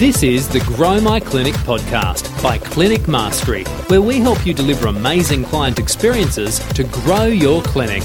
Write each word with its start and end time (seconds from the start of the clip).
This 0.00 0.22
is 0.22 0.48
the 0.48 0.60
Grow 0.60 0.98
My 0.98 1.20
Clinic 1.20 1.52
podcast 1.56 2.42
by 2.42 2.56
Clinic 2.56 3.06
Mastery, 3.06 3.64
where 3.88 4.00
we 4.00 4.18
help 4.18 4.46
you 4.46 4.54
deliver 4.54 4.88
amazing 4.88 5.44
client 5.44 5.78
experiences 5.78 6.58
to 6.70 6.84
grow 6.84 7.24
your 7.24 7.60
clinic. 7.60 8.02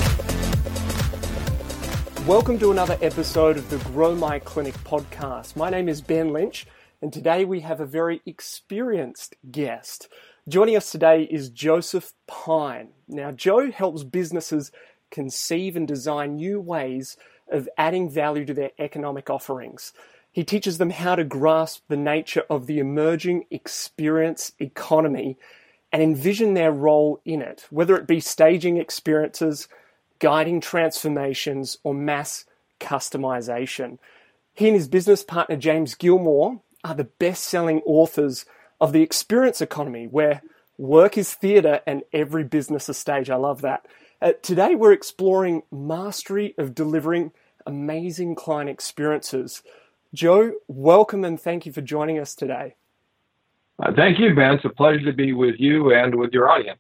Welcome 2.27 2.59
to 2.59 2.71
another 2.71 2.97
episode 3.01 3.55
of 3.55 3.69
the 3.69 3.77
Grow 3.77 4.13
My 4.13 4.39
Clinic 4.39 4.73
podcast. 4.79 5.55
My 5.55 5.69
name 5.69 5.87
is 5.87 6.01
Ben 6.01 6.33
Lynch, 6.33 6.67
and 7.01 7.13
today 7.13 7.45
we 7.45 7.61
have 7.61 7.79
a 7.79 7.85
very 7.85 8.21
experienced 8.25 9.37
guest. 9.49 10.09
Joining 10.49 10.75
us 10.75 10.91
today 10.91 11.23
is 11.23 11.47
Joseph 11.47 12.11
Pine. 12.27 12.89
Now, 13.07 13.31
Joe 13.31 13.71
helps 13.71 14.03
businesses 14.03 14.69
conceive 15.11 15.77
and 15.77 15.87
design 15.87 16.35
new 16.35 16.59
ways 16.59 17.15
of 17.49 17.69
adding 17.77 18.09
value 18.09 18.43
to 18.43 18.53
their 18.53 18.71
economic 18.79 19.29
offerings. 19.29 19.93
He 20.35 20.43
teaches 20.43 20.79
them 20.79 20.89
how 20.89 21.15
to 21.15 21.23
grasp 21.23 21.83
the 21.87 21.95
nature 21.95 22.43
of 22.49 22.67
the 22.67 22.77
emerging 22.77 23.45
experience 23.51 24.51
economy 24.59 25.37
and 25.93 26.03
envision 26.03 26.55
their 26.55 26.73
role 26.73 27.21
in 27.23 27.41
it, 27.41 27.65
whether 27.69 27.95
it 27.95 28.05
be 28.05 28.19
staging 28.19 28.75
experiences, 28.75 29.69
guiding 30.19 30.59
transformations, 30.59 31.77
or 31.85 31.93
mass 31.93 32.43
customization. 32.81 33.97
He 34.53 34.67
and 34.67 34.75
his 34.75 34.89
business 34.89 35.23
partner 35.23 35.55
James 35.55 35.95
Gilmore 35.95 36.59
are 36.83 36.95
the 36.95 37.05
best 37.05 37.45
selling 37.45 37.81
authors 37.85 38.43
of 38.81 38.91
The 38.91 39.03
Experience 39.03 39.61
Economy, 39.61 40.05
where 40.05 40.41
work 40.77 41.17
is 41.17 41.33
theatre 41.33 41.79
and 41.87 42.03
every 42.11 42.43
business 42.43 42.89
a 42.89 42.93
stage. 42.93 43.29
I 43.29 43.37
love 43.37 43.61
that. 43.61 43.85
Uh, 44.21 44.33
today, 44.41 44.75
we're 44.75 44.91
exploring 44.91 45.63
mastery 45.71 46.55
of 46.57 46.75
delivering 46.75 47.31
amazing 47.65 48.35
client 48.35 48.69
experiences. 48.69 49.63
Joe, 50.15 50.53
welcome 50.69 51.25
and 51.25 51.39
thank 51.39 51.65
you 51.65 51.73
for 51.73 51.81
joining 51.81 52.19
us 52.19 52.35
today. 52.35 52.75
Uh, 53.77 53.91
thank 53.93 54.17
you, 54.17 54.33
Ben. 54.33 54.53
It's 54.53 54.63
a 54.63 54.69
pleasure 54.69 55.03
to 55.03 55.13
be 55.13 55.33
with 55.33 55.55
you 55.59 55.93
and 55.93 56.15
with 56.15 56.31
your 56.31 56.49
audience. 56.49 56.79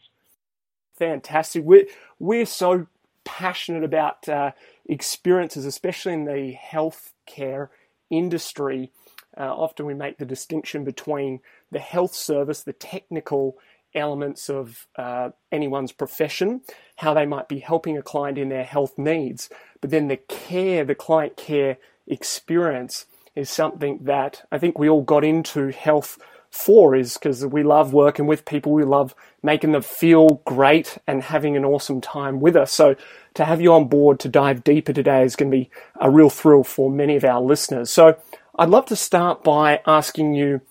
Fantastic. 0.97 1.65
We're, 1.65 1.85
we're 2.17 2.45
so 2.45 2.87
passionate 3.25 3.83
about 3.83 4.29
uh, 4.29 4.51
experiences, 4.85 5.65
especially 5.65 6.13
in 6.13 6.23
the 6.23 6.55
healthcare 6.55 7.67
industry. 8.09 8.93
Uh, 9.37 9.53
often 9.53 9.85
we 9.85 9.93
make 9.93 10.17
the 10.17 10.25
distinction 10.25 10.85
between 10.85 11.41
the 11.71 11.79
health 11.79 12.15
service, 12.15 12.63
the 12.63 12.71
technical 12.71 13.57
elements 13.93 14.49
of 14.49 14.87
uh, 14.95 15.31
anyone's 15.51 15.91
profession, 15.91 16.61
how 16.97 17.13
they 17.13 17.25
might 17.25 17.49
be 17.49 17.59
helping 17.59 17.97
a 17.97 18.01
client 18.01 18.37
in 18.37 18.47
their 18.47 18.63
health 18.63 18.97
needs, 18.97 19.49
but 19.81 19.89
then 19.89 20.07
the 20.07 20.17
care, 20.17 20.85
the 20.85 20.95
client 20.95 21.35
care 21.35 21.77
experience 22.07 23.05
is 23.35 23.49
something 23.49 23.99
that 24.03 24.47
I 24.51 24.57
think 24.57 24.79
we 24.79 24.89
all 24.89 25.01
got 25.01 25.23
into 25.23 25.71
health 25.71 26.17
for 26.49 26.95
is 26.95 27.15
because 27.15 27.45
we 27.45 27.63
love 27.63 27.91
working 27.91 28.27
with 28.27 28.45
people, 28.45 28.71
we 28.71 28.85
love 28.85 29.13
making 29.43 29.73
them 29.73 29.81
feel 29.81 30.41
great 30.45 30.97
and 31.05 31.21
having 31.21 31.57
an 31.57 31.65
awesome 31.65 31.99
time 31.99 32.39
with 32.39 32.55
us. 32.55 32.71
So 32.71 32.95
to 33.33 33.45
have 33.45 33.61
you 33.61 33.73
on 33.73 33.89
board 33.89 34.19
to 34.21 34.29
dive 34.29 34.63
deeper 34.63 34.93
today 34.93 35.23
is 35.23 35.35
going 35.35 35.51
to 35.51 35.57
be 35.57 35.69
a 35.99 36.09
real 36.09 36.29
thrill 36.29 36.63
for 36.63 36.89
many 36.89 37.17
of 37.17 37.25
our 37.25 37.41
listeners. 37.41 37.89
So 37.89 38.17
I'd 38.57 38.69
love 38.69 38.85
to 38.85 38.95
start 38.95 39.43
by 39.43 39.81
asking 39.85 40.33
you 40.33 40.61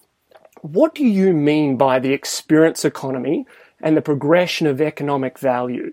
what 0.63 0.95
do 0.95 1.05
you 1.05 1.35
mean 1.35 1.77
by 1.77 1.99
the 1.99 2.15
experience 2.15 2.87
economy 2.87 3.47
and 3.83 3.95
the 3.95 4.01
progression 4.01 4.67
of 4.67 4.81
economic 4.81 5.39
value? 5.39 5.93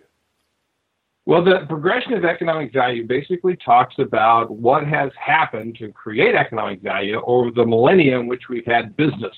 Well, 1.31 1.45
the 1.45 1.65
progression 1.69 2.11
of 2.11 2.25
economic 2.25 2.73
value 2.73 3.07
basically 3.07 3.55
talks 3.55 3.95
about 3.99 4.51
what 4.51 4.85
has 4.85 5.11
happened 5.17 5.77
to 5.77 5.89
create 5.93 6.35
economic 6.35 6.81
value 6.81 7.21
over 7.25 7.51
the 7.51 7.65
millennia 7.65 8.19
in 8.19 8.27
which 8.27 8.49
we've 8.49 8.65
had 8.65 8.97
business. 8.97 9.33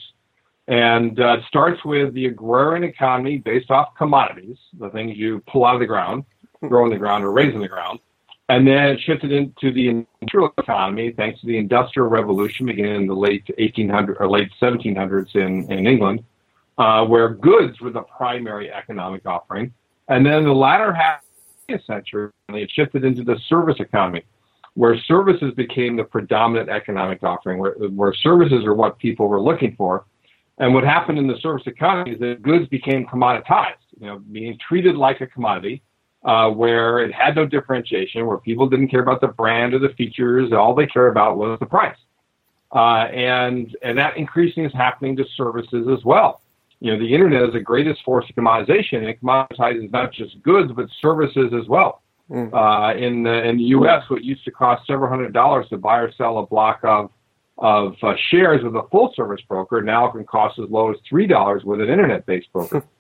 And 0.68 1.20
uh, 1.20 1.34
it 1.34 1.44
starts 1.48 1.86
with 1.86 2.16
the 2.16 2.26
agrarian 2.26 2.84
economy 2.84 3.38
based 3.38 3.70
off 3.70 3.90
commodities, 3.96 4.58
the 4.80 4.90
things 4.90 5.16
you 5.16 5.44
pull 5.48 5.66
out 5.66 5.76
of 5.76 5.82
the 5.82 5.86
ground, 5.86 6.26
grow 6.62 6.84
in 6.86 6.90
the 6.90 6.98
ground, 6.98 7.26
or 7.26 7.32
raise 7.32 7.54
in 7.54 7.62
the 7.62 7.68
ground. 7.68 8.00
And 8.50 8.66
then 8.66 8.86
it 8.88 9.00
shifted 9.02 9.32
into 9.32 9.72
the 9.72 9.90
industrial 9.90 10.52
economy 10.58 11.12
thanks 11.12 11.42
to 11.42 11.46
the 11.46 11.60
Industrial 11.60 12.10
Revolution 12.10 12.66
beginning 12.66 12.96
in 12.96 13.06
the 13.06 13.16
late 13.16 13.46
1800s 13.60 14.20
or 14.20 14.28
late 14.28 14.50
1700s 14.60 15.36
in, 15.36 15.72
in 15.72 15.86
England, 15.86 16.24
uh, 16.80 17.06
where 17.06 17.30
goods 17.30 17.80
were 17.82 17.92
the 17.92 18.02
primary 18.02 18.72
economic 18.72 19.28
offering. 19.28 19.72
And 20.08 20.26
then 20.26 20.44
the 20.44 20.56
latter 20.56 20.92
half 20.92 21.20
century, 21.86 22.30
it 22.50 22.72
shifted 22.72 23.04
into 23.04 23.24
the 23.24 23.38
service 23.48 23.78
economy, 23.80 24.24
where 24.76 24.98
services 24.98 25.54
became 25.56 25.96
the 25.96 26.04
predominant 26.04 26.70
economic 26.70 27.24
offering, 27.24 27.60
where, 27.60 27.74
where 27.74 28.14
services 28.14 28.66
are 28.66 28.74
what 28.74 28.98
people 29.00 29.28
were 29.28 29.42
looking 29.42 29.76
for. 29.76 30.06
And 30.60 30.74
what 30.74 30.84
happened 30.84 31.18
in 31.18 31.28
the 31.28 31.38
service 31.40 31.64
economy 31.66 32.12
is 32.12 32.20
that 32.20 32.42
goods 32.42 32.68
became 32.68 33.06
commoditized, 33.06 33.74
you 34.00 34.08
know, 34.08 34.20
being 34.20 34.58
treated 34.68 34.96
like 34.96 35.20
a 35.22 35.28
commodity 35.28 35.82
uh, 36.24 36.50
where 36.50 37.00
it 37.00 37.12
had 37.12 37.36
no 37.36 37.46
differentiation, 37.46 38.26
where 38.26 38.38
people 38.38 38.70
didn't 38.70 38.90
care 38.90 39.02
about 39.02 39.20
the 39.20 39.28
brand 39.28 39.74
or 39.74 39.80
the 39.80 39.90
features. 39.90 40.54
All 40.54 40.76
they 40.76 40.86
care 40.86 41.08
about 41.08 41.38
was 41.38 41.60
the 41.60 41.66
price. 41.66 41.98
Uh, 42.74 43.08
and, 43.14 43.76
and 43.82 43.98
that 43.98 44.16
increasing 44.18 44.64
is 44.64 44.74
happening 44.74 45.16
to 45.16 45.26
services 45.36 45.88
as 45.88 46.04
well. 46.06 46.42
You 46.84 46.92
know, 46.92 47.00
the 47.00 47.14
internet 47.14 47.44
is 47.44 47.54
the 47.54 47.62
greatest 47.62 48.04
force 48.04 48.26
of 48.30 48.36
commoditization, 48.36 48.98
and 48.98 49.06
it 49.08 49.22
commoditizes 49.22 49.90
not 49.94 50.12
just 50.12 50.44
goods, 50.44 50.70
but 50.76 50.88
services 51.02 51.54
as 51.58 51.66
well. 51.70 52.02
Mm. 52.30 52.54
Uh, 52.54 52.98
in, 52.98 53.24
the, 53.24 53.48
in 53.48 53.56
the 53.56 53.64
U.S., 53.64 54.04
what 54.10 54.22
used 54.22 54.44
to 54.44 54.52
cost 54.52 54.86
several 54.86 55.10
hundred 55.10 55.32
dollars 55.32 55.66
to 55.70 55.78
buy 55.78 56.00
or 56.00 56.12
sell 56.12 56.40
a 56.40 56.46
block 56.46 56.82
of, 56.84 57.10
of 57.58 57.96
uh, 58.04 58.16
shares 58.30 58.66
with 58.66 58.76
a 58.76 58.86
full 58.92 59.14
service 59.16 59.40
broker 59.48 59.82
now 59.82 60.10
can 60.10 60.26
cost 60.26 60.60
as 60.60 60.70
low 60.70 60.92
as 60.92 60.98
$3 61.10 61.64
with 61.64 61.80
an 61.80 61.88
internet 61.90 62.26
based 62.26 62.52
broker. 62.52 62.84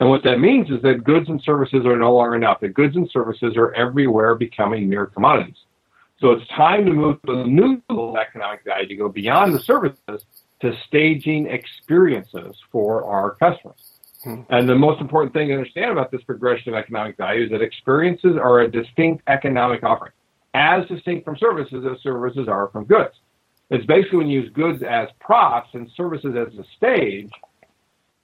And 0.00 0.08
what 0.08 0.24
that 0.24 0.38
means 0.40 0.70
is 0.70 0.80
that 0.80 1.04
goods 1.04 1.28
and 1.28 1.42
services 1.42 1.84
are 1.84 1.94
no 1.94 2.14
longer 2.14 2.34
enough. 2.34 2.60
That 2.60 2.72
goods 2.72 2.96
and 2.96 3.06
services 3.10 3.54
are 3.58 3.74
everywhere 3.74 4.34
becoming 4.34 4.88
mere 4.88 5.04
commodities. 5.04 5.58
So 6.20 6.30
it's 6.30 6.48
time 6.48 6.86
to 6.86 6.92
move 6.92 7.20
to 7.26 7.36
the 7.36 7.44
new 7.44 7.82
economic 8.16 8.64
value 8.64 8.88
to 8.88 8.96
go 8.96 9.10
beyond 9.10 9.52
the 9.52 9.60
services 9.60 10.24
to 10.60 10.72
staging 10.86 11.46
experiences 11.46 12.56
for 12.70 13.04
our 13.04 13.32
customers. 13.36 13.92
Hmm. 14.22 14.42
And 14.50 14.68
the 14.68 14.74
most 14.74 15.00
important 15.00 15.32
thing 15.32 15.48
to 15.48 15.54
understand 15.54 15.92
about 15.92 16.10
this 16.10 16.22
progression 16.22 16.74
of 16.74 16.78
economic 16.78 17.16
value 17.16 17.44
is 17.44 17.50
that 17.50 17.62
experiences 17.62 18.36
are 18.36 18.60
a 18.60 18.70
distinct 18.70 19.22
economic 19.28 19.82
offering, 19.82 20.12
as 20.52 20.86
distinct 20.88 21.24
from 21.24 21.36
services 21.38 21.84
as 21.90 22.00
services 22.02 22.46
are 22.48 22.68
from 22.68 22.84
goods. 22.84 23.14
It's 23.70 23.86
basically 23.86 24.18
when 24.18 24.28
you 24.28 24.42
use 24.42 24.52
goods 24.52 24.82
as 24.82 25.08
props 25.20 25.70
and 25.72 25.88
services 25.96 26.34
as 26.36 26.52
a 26.58 26.64
stage 26.76 27.30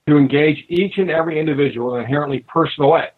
to 0.07 0.17
engage 0.17 0.65
each 0.69 0.97
and 0.97 1.09
every 1.09 1.39
individual 1.39 1.95
in 1.95 1.99
an 1.99 2.05
inherently 2.05 2.45
personal 2.47 2.91
way 2.91 3.09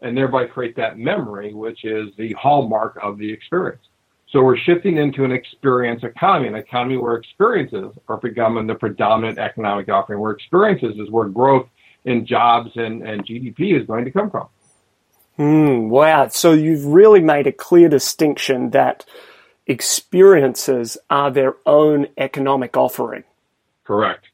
and 0.00 0.16
thereby 0.16 0.44
create 0.46 0.76
that 0.76 0.98
memory, 0.98 1.52
which 1.52 1.84
is 1.84 2.08
the 2.16 2.32
hallmark 2.32 2.98
of 3.02 3.18
the 3.18 3.32
experience. 3.32 3.82
So 4.32 4.42
we're 4.42 4.56
shifting 4.56 4.96
into 4.96 5.24
an 5.24 5.32
experience 5.32 6.02
economy, 6.02 6.48
an 6.48 6.54
economy 6.54 6.96
where 6.96 7.16
experiences 7.16 7.94
are 8.08 8.16
becoming 8.16 8.66
the 8.66 8.74
predominant 8.74 9.38
economic 9.38 9.90
offering, 9.90 10.20
where 10.20 10.32
experiences 10.32 10.98
is 10.98 11.10
where 11.10 11.28
growth 11.28 11.68
in 12.06 12.24
jobs 12.24 12.70
and, 12.76 13.06
and 13.06 13.26
GDP 13.26 13.78
is 13.78 13.86
going 13.86 14.06
to 14.06 14.10
come 14.10 14.30
from. 14.30 14.48
Mm, 15.38 15.88
wow. 15.88 16.28
So 16.28 16.52
you've 16.52 16.86
really 16.86 17.20
made 17.20 17.46
a 17.46 17.52
clear 17.52 17.90
distinction 17.90 18.70
that 18.70 19.04
experiences 19.66 20.96
are 21.10 21.30
their 21.30 21.56
own 21.66 22.08
economic 22.16 22.74
offering. 22.74 23.24
Correct. 23.84 24.28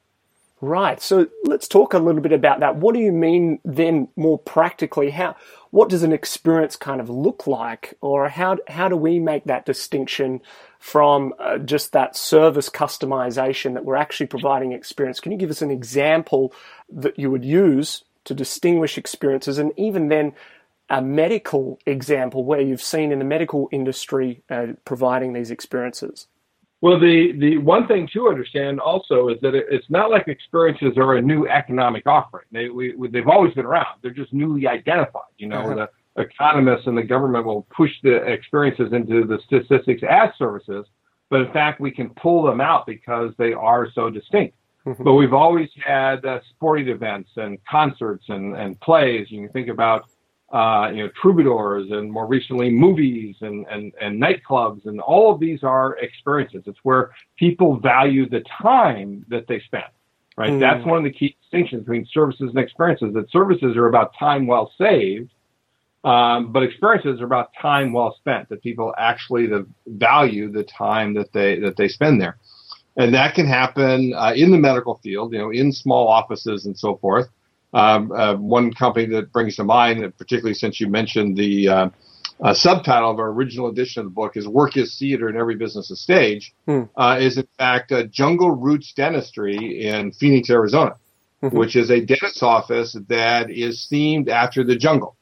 Right. 0.60 1.00
So 1.00 1.28
let's 1.44 1.68
talk 1.68 1.94
a 1.94 1.98
little 1.98 2.20
bit 2.20 2.32
about 2.32 2.60
that. 2.60 2.76
What 2.76 2.94
do 2.94 3.00
you 3.00 3.12
mean 3.12 3.60
then 3.64 4.08
more 4.16 4.38
practically? 4.38 5.10
How 5.10 5.36
what 5.70 5.88
does 5.88 6.02
an 6.02 6.12
experience 6.12 6.76
kind 6.76 7.00
of 7.00 7.10
look 7.10 7.46
like 7.46 7.94
or 8.00 8.28
how 8.28 8.58
how 8.68 8.88
do 8.88 8.96
we 8.96 9.18
make 9.18 9.44
that 9.44 9.66
distinction 9.66 10.40
from 10.78 11.34
uh, 11.38 11.58
just 11.58 11.92
that 11.92 12.16
service 12.16 12.70
customization 12.70 13.74
that 13.74 13.84
we're 13.84 13.96
actually 13.96 14.26
providing 14.26 14.72
experience? 14.72 15.20
Can 15.20 15.32
you 15.32 15.38
give 15.38 15.50
us 15.50 15.62
an 15.62 15.70
example 15.70 16.52
that 16.90 17.18
you 17.18 17.30
would 17.30 17.44
use 17.44 18.04
to 18.24 18.34
distinguish 18.34 18.98
experiences 18.98 19.58
and 19.58 19.72
even 19.76 20.08
then 20.08 20.32
a 20.90 21.02
medical 21.02 21.78
example 21.84 22.44
where 22.44 22.60
you've 22.60 22.82
seen 22.82 23.12
in 23.12 23.18
the 23.18 23.24
medical 23.24 23.68
industry 23.70 24.42
uh, 24.48 24.68
providing 24.84 25.32
these 25.32 25.50
experiences? 25.50 26.26
Well, 26.80 27.00
the, 27.00 27.32
the 27.32 27.58
one 27.58 27.88
thing 27.88 28.08
to 28.12 28.28
understand 28.28 28.78
also 28.78 29.28
is 29.28 29.40
that 29.42 29.54
it, 29.54 29.66
it's 29.68 29.90
not 29.90 30.10
like 30.10 30.28
experiences 30.28 30.96
are 30.96 31.16
a 31.16 31.22
new 31.22 31.48
economic 31.48 32.06
offering. 32.06 32.44
They, 32.52 32.68
we, 32.68 32.94
they've 33.08 33.26
always 33.26 33.52
been 33.54 33.66
around. 33.66 33.98
They're 34.00 34.12
just 34.12 34.32
newly 34.32 34.68
identified. 34.68 35.22
You 35.38 35.48
know, 35.48 35.60
uh-huh. 35.60 35.86
the 36.16 36.22
economists 36.22 36.86
and 36.86 36.96
the 36.96 37.02
government 37.02 37.46
will 37.46 37.66
push 37.74 37.90
the 38.02 38.16
experiences 38.16 38.92
into 38.92 39.24
the 39.24 39.38
statistics 39.46 40.02
as 40.08 40.30
services, 40.38 40.86
but 41.30 41.40
in 41.40 41.52
fact, 41.52 41.80
we 41.80 41.90
can 41.90 42.10
pull 42.10 42.42
them 42.44 42.60
out 42.60 42.86
because 42.86 43.32
they 43.38 43.52
are 43.52 43.90
so 43.92 44.08
distinct. 44.08 44.54
Mm-hmm. 44.86 45.02
But 45.02 45.14
we've 45.14 45.34
always 45.34 45.68
had 45.84 46.24
uh, 46.24 46.40
sporting 46.50 46.88
events 46.88 47.30
and 47.36 47.58
concerts 47.64 48.24
and, 48.28 48.56
and 48.56 48.78
plays. 48.80 49.30
You 49.30 49.42
can 49.42 49.52
think 49.52 49.68
about 49.68 50.08
uh, 50.52 50.90
you 50.94 51.02
know, 51.02 51.10
troubadours, 51.20 51.90
and 51.90 52.10
more 52.10 52.26
recently 52.26 52.70
movies 52.70 53.36
and, 53.42 53.66
and, 53.70 53.92
and 54.00 54.20
nightclubs, 54.20 54.86
and 54.86 55.00
all 55.00 55.32
of 55.32 55.40
these 55.40 55.62
are 55.62 55.96
experiences. 55.98 56.62
It's 56.66 56.78
where 56.84 57.10
people 57.36 57.78
value 57.78 58.28
the 58.28 58.42
time 58.62 59.26
that 59.28 59.46
they 59.46 59.60
spend. 59.60 59.84
Right. 60.38 60.50
Mm. 60.50 60.60
That's 60.60 60.86
one 60.86 60.98
of 60.98 61.04
the 61.04 61.10
key 61.10 61.36
distinctions 61.42 61.82
between 61.82 62.06
services 62.12 62.50
and 62.50 62.58
experiences. 62.58 63.12
That 63.12 63.30
services 63.30 63.76
are 63.76 63.88
about 63.88 64.12
time 64.16 64.46
well 64.46 64.72
saved, 64.78 65.30
um, 66.04 66.52
but 66.52 66.62
experiences 66.62 67.20
are 67.20 67.24
about 67.24 67.50
time 67.60 67.92
well 67.92 68.14
spent. 68.18 68.48
That 68.48 68.62
people 68.62 68.94
actually 68.96 69.48
the, 69.48 69.66
value 69.86 70.50
the 70.50 70.62
time 70.62 71.12
that 71.14 71.32
they 71.32 71.58
that 71.58 71.76
they 71.76 71.88
spend 71.88 72.20
there, 72.20 72.38
and 72.96 73.12
that 73.14 73.34
can 73.34 73.46
happen 73.48 74.14
uh, 74.14 74.32
in 74.36 74.52
the 74.52 74.58
medical 74.58 75.00
field. 75.02 75.32
You 75.32 75.40
know, 75.40 75.50
in 75.50 75.72
small 75.72 76.06
offices 76.06 76.66
and 76.66 76.78
so 76.78 76.96
forth. 76.96 77.28
Um, 77.74 78.12
uh, 78.12 78.34
one 78.34 78.72
company 78.72 79.06
that 79.06 79.30
brings 79.32 79.56
to 79.56 79.64
mind, 79.64 80.00
particularly 80.16 80.54
since 80.54 80.80
you 80.80 80.88
mentioned 80.88 81.36
the 81.36 81.68
uh, 81.68 81.88
uh, 82.40 82.54
subtitle 82.54 83.10
of 83.10 83.18
our 83.18 83.28
original 83.28 83.68
edition 83.68 84.00
of 84.00 84.06
the 84.06 84.10
book 84.10 84.36
is 84.36 84.48
"Work 84.48 84.76
is 84.76 84.96
Theater 84.98 85.28
and 85.28 85.36
Every 85.36 85.56
Business 85.56 85.90
a 85.90 85.96
Stage," 85.96 86.54
hmm. 86.66 86.84
Uh, 86.96 87.18
is 87.20 87.36
in 87.36 87.48
fact 87.58 87.92
Jungle 88.10 88.52
Roots 88.52 88.94
Dentistry 88.94 89.86
in 89.86 90.12
Phoenix, 90.12 90.48
Arizona, 90.48 90.96
mm-hmm. 91.42 91.56
which 91.56 91.76
is 91.76 91.90
a 91.90 92.00
dentist's 92.00 92.42
office 92.42 92.96
that 93.08 93.50
is 93.50 93.86
themed 93.92 94.28
after 94.28 94.64
the 94.64 94.76
jungle. 94.76 95.16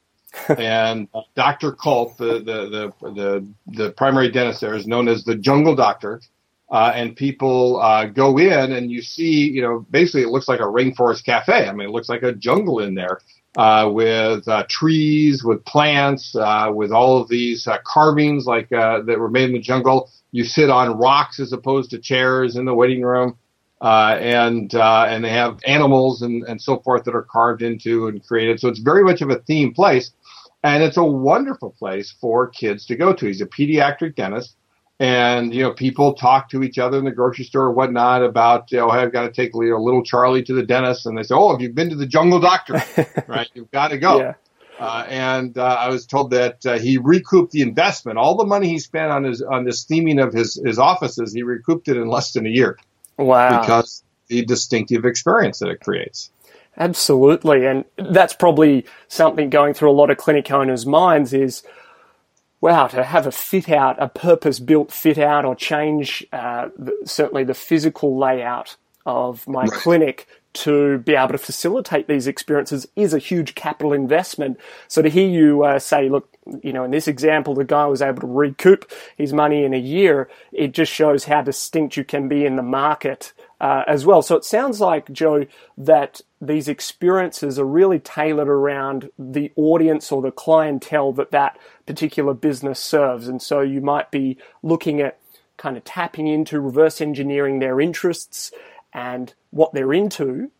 and 0.57 1.07
Dr. 1.35 1.71
Culp, 1.71 2.17
the, 2.17 2.39
the, 2.39 2.93
the, 3.01 3.11
the, 3.11 3.47
the 3.67 3.91
primary 3.91 4.29
dentist 4.29 4.61
there, 4.61 4.75
is 4.75 4.85
known 4.85 5.07
as 5.07 5.23
the 5.23 5.35
Jungle 5.35 5.75
Doctor 5.75 6.21
uh, 6.69 6.91
and 6.93 7.15
people 7.15 7.79
uh, 7.81 8.05
go 8.05 8.37
in 8.37 8.73
and 8.73 8.91
you 8.91 9.01
see, 9.01 9.49
you 9.49 9.61
know, 9.61 9.85
basically 9.89 10.21
it 10.21 10.29
looks 10.29 10.47
like 10.47 10.59
a 10.59 10.63
rainforest 10.63 11.23
cafe. 11.23 11.67
I 11.67 11.71
mean, 11.71 11.87
it 11.87 11.91
looks 11.91 12.09
like 12.09 12.23
a 12.23 12.33
jungle 12.33 12.79
in 12.79 12.93
there 12.93 13.21
uh, 13.55 13.89
with 13.91 14.47
uh, 14.47 14.65
trees, 14.69 15.43
with 15.43 15.63
plants, 15.65 16.35
uh, 16.35 16.69
with 16.73 16.91
all 16.91 17.21
of 17.21 17.29
these 17.29 17.67
uh, 17.67 17.77
carvings 17.85 18.45
like 18.45 18.69
that 18.69 19.05
were 19.07 19.29
made 19.29 19.45
in 19.45 19.53
the 19.53 19.59
jungle. 19.59 20.09
You 20.31 20.43
sit 20.43 20.69
on 20.69 20.97
rocks 20.97 21.39
as 21.39 21.53
opposed 21.53 21.89
to 21.91 21.99
chairs 21.99 22.57
in 22.57 22.65
the 22.65 22.73
waiting 22.73 23.01
room. 23.01 23.37
and 23.81 24.73
and 24.73 25.23
they 25.23 25.29
have 25.29 25.59
animals 25.65 26.21
and, 26.21 26.43
and 26.43 26.61
so 26.61 26.79
forth 26.79 27.05
that 27.05 27.15
are 27.15 27.23
carved 27.31 27.61
into 27.61 28.07
and 28.07 28.25
created. 28.27 28.59
So 28.59 28.67
it's 28.67 28.79
very 28.79 29.05
much 29.05 29.21
of 29.21 29.29
a 29.29 29.39
theme 29.39 29.73
place, 29.73 30.11
and 30.63 30.83
it's 30.83 30.97
a 30.97 31.03
wonderful 31.03 31.73
place 31.79 32.13
for 32.19 32.47
kids 32.47 32.85
to 32.87 32.97
go 32.97 33.13
to. 33.13 33.25
He's 33.25 33.41
a 33.41 33.45
pediatric 33.45 34.15
dentist 34.15 34.57
and 34.99 35.53
you 35.53 35.61
know 35.61 35.71
people 35.71 36.13
talk 36.13 36.49
to 36.49 36.63
each 36.63 36.77
other 36.79 36.97
in 36.97 37.05
the 37.05 37.11
grocery 37.11 37.45
store 37.45 37.65
or 37.65 37.71
whatnot 37.71 38.23
about 38.23 38.71
you 38.71 38.79
know 38.79 38.89
hey, 38.89 38.99
I've 38.99 39.13
got 39.13 39.23
to 39.23 39.31
take 39.31 39.53
you 39.53 39.69
know, 39.69 39.77
little 39.77 40.03
Charlie 40.03 40.43
to 40.43 40.53
the 40.53 40.63
dentist. 40.63 41.05
And 41.05 41.17
they 41.17 41.23
say 41.23 41.35
oh 41.35 41.51
have 41.51 41.61
you 41.61 41.69
been 41.69 41.89
to 41.89 41.95
the 41.95 42.07
jungle 42.07 42.39
doctor? 42.39 42.81
Right 43.27 43.49
you've 43.53 43.71
got 43.71 43.89
to 43.89 43.97
go. 43.97 44.19
Yeah. 44.19 44.33
uh, 44.79 45.05
and 45.09 45.57
uh, 45.57 45.63
I 45.63 45.89
was 45.89 46.05
told 46.05 46.31
that 46.31 46.65
uh, 46.65 46.79
he 46.79 46.97
recouped 46.97 47.51
the 47.51 47.61
investment 47.61 48.17
all 48.17 48.35
the 48.35 48.45
money 48.45 48.69
he 48.69 48.79
spent 48.79 49.11
on 49.11 49.23
his 49.23 49.41
on 49.41 49.65
this 49.65 49.85
theming 49.85 50.23
of 50.23 50.33
his 50.33 50.61
his 50.63 50.79
offices 50.79 51.33
he 51.33 51.43
recouped 51.43 51.87
it 51.87 51.97
in 51.97 52.07
less 52.07 52.33
than 52.33 52.45
a 52.45 52.49
year. 52.49 52.77
Wow. 53.17 53.61
Because 53.61 54.03
the 54.27 54.45
distinctive 54.45 55.05
experience 55.05 55.59
that 55.59 55.69
it 55.69 55.79
creates. 55.81 56.31
Absolutely. 56.77 57.65
And 57.65 57.85
that's 57.97 58.33
probably 58.33 58.85
something 59.07 59.49
going 59.49 59.73
through 59.73 59.89
a 59.89 59.93
lot 59.93 60.11
of 60.11 60.17
clinic 60.17 60.51
owners 60.51 60.85
minds 60.85 61.33
is 61.33 61.63
wow, 62.61 62.87
to 62.87 63.03
have 63.03 63.27
a 63.27 63.31
fit 63.31 63.69
out, 63.69 64.01
a 64.01 64.09
purpose 64.09 64.59
built 64.59 64.91
fit 64.91 65.17
out, 65.17 65.45
or 65.45 65.55
change 65.55 66.25
uh, 66.33 66.69
the, 66.77 66.95
certainly 67.05 67.43
the 67.43 67.53
physical 67.53 68.17
layout 68.17 68.77
of 69.05 69.47
my 69.47 69.61
right. 69.61 69.71
clinic 69.71 70.27
to 70.53 70.97
be 70.99 71.13
able 71.13 71.29
to 71.29 71.37
facilitate 71.37 72.07
these 72.07 72.25
experiences 72.25 72.87
is 72.95 73.13
a 73.13 73.19
huge 73.19 73.53
capital 73.53 73.93
investment. 73.93 74.59
So 74.87 75.03
to 75.03 75.09
hear 75.09 75.27
you 75.27 75.63
uh, 75.63 75.77
say, 75.77 76.09
look, 76.09 76.35
you 76.63 76.73
know, 76.73 76.83
in 76.83 76.89
this 76.89 77.07
example, 77.07 77.53
the 77.53 77.63
guy 77.63 77.85
was 77.85 78.01
able 78.01 78.21
to 78.21 78.27
recoup 78.27 78.91
his 79.17 79.33
money 79.33 79.63
in 79.63 79.75
a 79.75 79.79
year, 79.79 80.29
it 80.51 80.71
just 80.71 80.91
shows 80.91 81.25
how 81.25 81.43
distinct 81.43 81.95
you 81.95 82.03
can 82.03 82.27
be 82.27 82.43
in 82.43 82.55
the 82.55 82.63
market 82.63 83.33
uh, 83.59 83.83
as 83.87 84.05
well. 84.05 84.21
So 84.21 84.35
it 84.35 84.45
sounds 84.45 84.79
like, 84.79 85.11
Joe, 85.11 85.45
that 85.77 86.21
these 86.39 86.67
experiences 86.67 87.57
are 87.57 87.65
really 87.65 87.99
tailored 87.99 88.49
around 88.49 89.09
the 89.17 89.51
audience 89.55 90.11
or 90.11 90.21
the 90.21 90.31
clientele 90.31 91.11
that 91.13 91.31
that 91.31 91.57
particular 91.85 92.33
business 92.33 92.79
serves. 92.79 93.27
And 93.27 93.41
so 93.41 93.61
you 93.61 93.81
might 93.81 94.11
be 94.11 94.37
looking 94.61 95.01
at 95.01 95.19
kind 95.57 95.75
of 95.75 95.83
tapping 95.83 96.27
into 96.27 96.59
reverse 96.59 97.01
engineering 97.01 97.59
their 97.59 97.81
interests 97.81 98.51
and 98.93 99.33
what 99.49 99.73
they're 99.73 99.93
into 99.93 100.51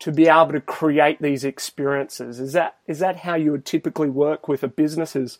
to 0.00 0.12
be 0.12 0.28
able 0.28 0.52
to 0.52 0.60
create 0.60 1.22
these 1.22 1.44
experiences. 1.44 2.40
Is 2.40 2.52
that 2.52 2.76
is 2.86 2.98
that 2.98 3.16
how 3.16 3.36
you 3.36 3.52
would 3.52 3.64
typically 3.64 4.10
work 4.10 4.48
with 4.48 4.62
a 4.62 4.68
business? 4.68 5.16
Is 5.16 5.38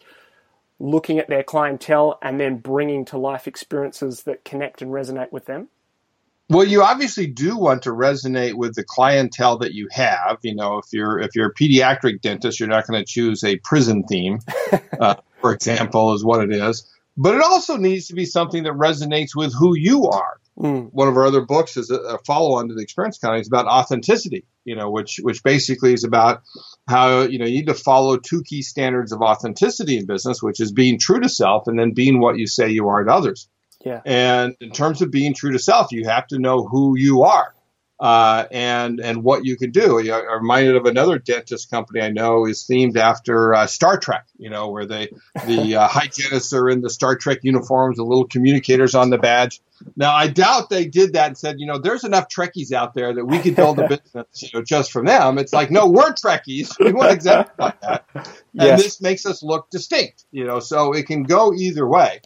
looking 0.78 1.18
at 1.18 1.28
their 1.28 1.42
clientele 1.42 2.18
and 2.22 2.40
then 2.40 2.56
bringing 2.56 3.04
to 3.06 3.18
life 3.18 3.46
experiences 3.46 4.22
that 4.22 4.44
connect 4.44 4.80
and 4.80 4.90
resonate 4.90 5.32
with 5.32 5.44
them? 5.44 5.68
Well, 6.50 6.67
you 6.67 6.82
obviously 6.82 7.26
do 7.26 7.56
want 7.56 7.82
to 7.82 7.91
resonate 7.91 8.55
with 8.55 8.75
the 8.75 8.85
clientele 8.85 9.58
that 9.58 9.73
you 9.73 9.88
have. 9.91 10.38
You 10.43 10.55
know, 10.55 10.79
if 10.79 10.87
you're 10.93 11.19
if 11.19 11.35
you're 11.35 11.49
a 11.49 11.55
pediatric 11.55 12.20
dentist, 12.20 12.61
you're 12.61 12.69
not 12.69 12.87
going 12.87 13.00
to 13.00 13.06
choose 13.06 13.43
a 13.43 13.56
prison 13.56 14.05
theme, 14.05 14.41
uh, 15.00 15.17
for 15.41 15.55
example, 15.55 16.12
is 16.12 16.25
what 16.25 16.44
it 16.44 16.52
is. 16.52 16.91
But 17.17 17.35
it 17.35 17.41
also 17.41 17.76
needs 17.76 18.08
to 18.08 18.14
be 18.14 18.26
something 18.26 18.64
that 18.64 18.73
resonates 18.73 19.35
with 19.35 19.55
who 19.55 19.76
you 19.76 20.06
are. 20.06 20.37
Mm. 20.58 20.91
One 20.93 21.08
of 21.08 21.17
our 21.17 21.25
other 21.25 21.41
books 21.41 21.76
is 21.76 21.91
a, 21.91 21.96
a 21.96 22.19
follow-on 22.19 22.69
to 22.69 22.75
the 22.75 22.82
experience 22.82 23.17
economy. 23.17 23.41
It's 23.41 23.49
about 23.49 23.67
authenticity. 23.67 24.44
You 24.67 24.76
know, 24.76 24.91
which 24.91 25.20
which 25.23 25.43
basically 25.43 25.94
is 25.94 26.05
about 26.05 26.43
how 26.87 27.23
you 27.23 27.38
know 27.38 27.46
you 27.46 27.56
need 27.56 27.67
to 27.69 27.75
follow 27.75 28.19
two 28.19 28.43
key 28.43 28.61
standards 28.61 29.12
of 29.12 29.23
authenticity 29.23 29.96
in 29.96 30.05
business, 30.05 30.43
which 30.43 30.61
is 30.61 30.73
being 30.73 30.99
true 30.99 31.20
to 31.20 31.29
self 31.29 31.69
and 31.69 31.79
then 31.79 31.94
being 31.94 32.20
what 32.20 32.38
you 32.38 32.46
say 32.46 32.69
you 32.69 32.88
are 32.88 33.02
to 33.02 33.11
others. 33.11 33.49
Yeah. 33.84 34.00
And 34.04 34.56
in 34.60 34.70
terms 34.70 35.02
of 35.02 35.10
being 35.10 35.34
true 35.34 35.52
to 35.52 35.58
self, 35.58 35.92
you 35.92 36.04
have 36.06 36.26
to 36.28 36.38
know 36.38 36.66
who 36.66 36.96
you 36.96 37.22
are. 37.22 37.54
Uh, 38.00 38.44
and 38.50 38.98
and 38.98 39.22
what 39.22 39.44
you 39.44 39.56
can 39.56 39.70
do. 39.70 40.00
I'm 40.12 40.42
reminded 40.42 40.75
of 40.75 40.84
another 40.84 41.16
dentist 41.20 41.70
company 41.70 42.00
I 42.00 42.10
know 42.10 42.44
is 42.44 42.66
themed 42.69 42.96
after 42.96 43.54
uh, 43.54 43.69
Star 43.69 43.98
Trek. 43.98 44.26
You 44.36 44.50
know, 44.50 44.70
where 44.70 44.84
they 44.84 45.10
the 45.46 45.76
uh, 45.81 45.86
hygienists 45.86 46.52
are 46.52 46.69
in 46.69 46.81
the 46.81 46.90
Star 46.90 47.14
Trek 47.14 47.38
uniforms, 47.42 47.96
the 47.96 48.02
little 48.02 48.26
communicators 48.26 48.96
on 48.96 49.10
the 49.10 49.16
badge. 49.16 49.60
Now, 49.96 50.12
I 50.12 50.26
doubt 50.26 50.70
they 50.70 50.86
did 50.86 51.12
that 51.12 51.28
and 51.28 51.38
said, 51.38 51.60
you 51.60 51.66
know, 51.66 51.78
there's 51.78 52.02
enough 52.02 52.28
Trekkies 52.28 52.72
out 52.72 52.94
there 52.94 53.14
that 53.14 53.25
we 53.25 53.38
could 53.38 53.54
build 53.54 53.78
a 53.78 53.88
business, 53.88 54.42
you 54.42 54.48
know, 54.52 54.62
just 54.62 54.90
from 54.90 55.06
them. 55.06 55.38
It's 55.38 55.52
like, 55.52 55.70
no, 55.70 55.88
we're 55.88 56.12
Trekkies. 56.12 56.75
We 56.84 56.92
want 56.92 57.12
exactly 57.12 57.54
like 57.64 57.81
that, 57.81 58.04
and 58.14 58.26
yes. 58.52 58.82
this 58.82 59.00
makes 59.00 59.25
us 59.25 59.42
look 59.42 59.70
distinct. 59.70 60.25
You 60.32 60.44
know, 60.44 60.58
so 60.58 60.92
it 60.92 61.06
can 61.06 61.22
go 61.22 61.54
either 61.54 61.86
way. 61.86 62.20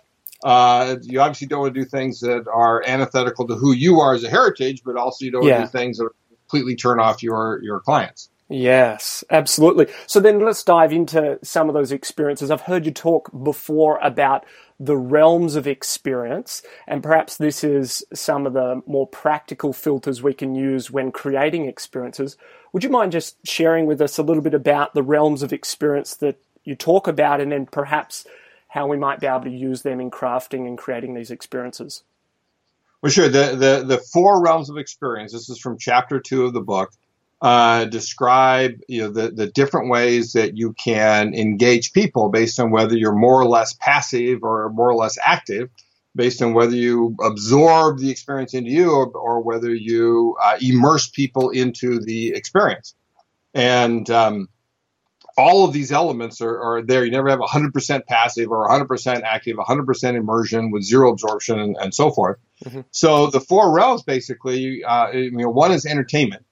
Uh, 0.45 0.97
you 1.03 1.21
obviously 1.21 1.47
don't 1.47 1.61
want 1.61 1.75
to 1.75 1.81
do 1.81 1.85
things 1.85 2.21
that 2.21 2.47
are 2.53 2.83
antithetical 2.87 3.47
to 3.47 3.55
who 3.57 3.73
you 3.73 4.01
are 4.01 4.15
as 4.15 4.23
a 4.25 4.31
heritage, 4.31 4.83
but 4.85 4.97
also 4.97 5.25
you 5.25 5.33
don't 5.33 5.45
yeah. 5.45 5.59
want 5.59 5.71
to 5.71 5.79
do 5.79 5.79
things 5.79 5.99
that 5.99 6.09
completely 6.49 6.77
turn 6.77 7.01
off 7.01 7.23
your 7.23 7.61
your 7.63 7.81
clients. 7.81 8.31
Yes, 8.51 9.23
absolutely. 9.29 9.89
So 10.07 10.21
then 10.21 10.41
let's 10.41 10.65
dive 10.65 10.91
into 10.91 11.39
some 11.43 11.69
of 11.69 11.75
those 11.75 11.93
experiences. 11.93 12.51
I've 12.51 12.63
heard 12.63 12.87
you 12.87 12.93
talk 12.93 13.31
before 13.43 13.99
about 13.99 14.47
the 14.81 14.97
realms 14.97 15.55
of 15.55 15.67
experience, 15.67 16.63
and 16.87 17.03
perhaps 17.03 17.37
this 17.37 17.63
is 17.63 18.03
some 18.15 18.47
of 18.47 18.55
the 18.55 18.81
more 18.87 19.07
practical 19.07 19.75
filters 19.75 20.23
we 20.23 20.33
can 20.33 20.55
use 20.55 20.91
when 20.91 21.13
creating 21.13 21.67
experiences. 21.67 22.39
Would 22.73 22.85
you 22.85 22.91
mind 22.91 23.13
just 23.13 23.37
sharing 23.47 23.85
with 23.85 24.01
us 24.01 24.17
a 24.17 24.23
little 24.23 24.43
bit 24.43 24.55
about 24.55 24.95
the 24.95 25.03
realms 25.03 25.43
of 25.43 25.53
experience 25.53 26.15
that 26.17 26.41
you 26.65 26.75
talk 26.75 27.07
about, 27.07 27.41
and 27.43 27.53
then 27.53 27.67
perhaps 27.67 28.27
how 28.69 28.87
we 28.87 28.97
might 28.97 29.21
be 29.21 29.27
able 29.27 29.41
to 29.41 29.51
use 29.51 29.83
them 29.83 30.01
in 30.01 30.11
crafting 30.11 30.67
and 30.67 30.79
creating 30.79 31.15
these 31.15 31.31
experiences. 31.31 32.05
Well, 33.01 33.11
sure. 33.11 33.29
The, 33.29 33.57
the, 33.57 33.85
the 33.87 33.99
four 33.99 34.43
realms 34.43 34.71
of 34.71 34.77
experience, 34.77 35.33
this 35.33 35.49
is 35.49 35.59
from 35.59 35.79
chapter 35.79 36.21
two 36.21 36.45
of 36.45 36.53
the 36.53 36.61
book, 36.61 36.91
uh, 37.41 37.85
describe 37.85 38.81
you 38.89 39.03
know 39.03 39.11
the, 39.11 39.31
the 39.31 39.47
different 39.47 39.89
ways 39.89 40.33
that 40.33 40.57
you 40.57 40.73
can 40.73 41.35
engage 41.35 41.93
people 41.93 42.31
based 42.31 42.59
on 42.59 42.71
whether 42.71 42.97
you're 42.97 43.15
more 43.15 43.41
or 43.41 43.47
less 43.47 43.75
passive 43.75 44.43
or 44.43 44.71
more 44.71 44.91
or 44.91 44.97
less 44.97 45.17
active, 45.25 45.71
based 46.17 46.43
on 46.43 46.53
whether 46.53 46.75
you 46.75 47.15
absorb 47.23 48.01
the 48.01 48.11
experience 48.11 48.55
into 48.55 48.71
you 48.71 48.91
or, 48.91 49.07
or 49.13 49.41
whether 49.41 49.73
you 49.73 50.37
uh, 50.43 50.59
immerse 50.61 51.09
people 51.09 51.51
into 51.51 52.01
the 52.01 52.31
experience. 52.31 52.95
And 53.55 54.11
um, 54.11 54.49
all 55.39 55.65
of 55.65 55.73
these 55.73 55.93
elements 55.93 56.41
are, 56.41 56.61
are, 56.61 56.83
there. 56.83 57.05
You 57.05 57.13
never 57.13 57.31
have 57.31 57.39
100% 57.39 58.07
passive 58.07 58.51
or 58.51 58.69
100% 58.69 59.23
active, 59.23 59.57
100% 59.57 60.15
immersion 60.17 60.73
with 60.73 60.83
zero 60.83 61.13
absorption 61.13 61.61
and, 61.61 61.77
and 61.81 61.95
so 61.95 62.11
forth. 62.11 62.39
Mm-hmm. 62.65 62.81
So 62.91 63.29
the 63.29 63.41
four 63.41 63.73
realms 63.73 64.03
basically, 64.03 64.83
uh, 64.83 65.11
you 65.13 65.31
know, 65.31 65.51
one 65.51 65.71
is 65.71 65.87
entertainment. 65.87 66.45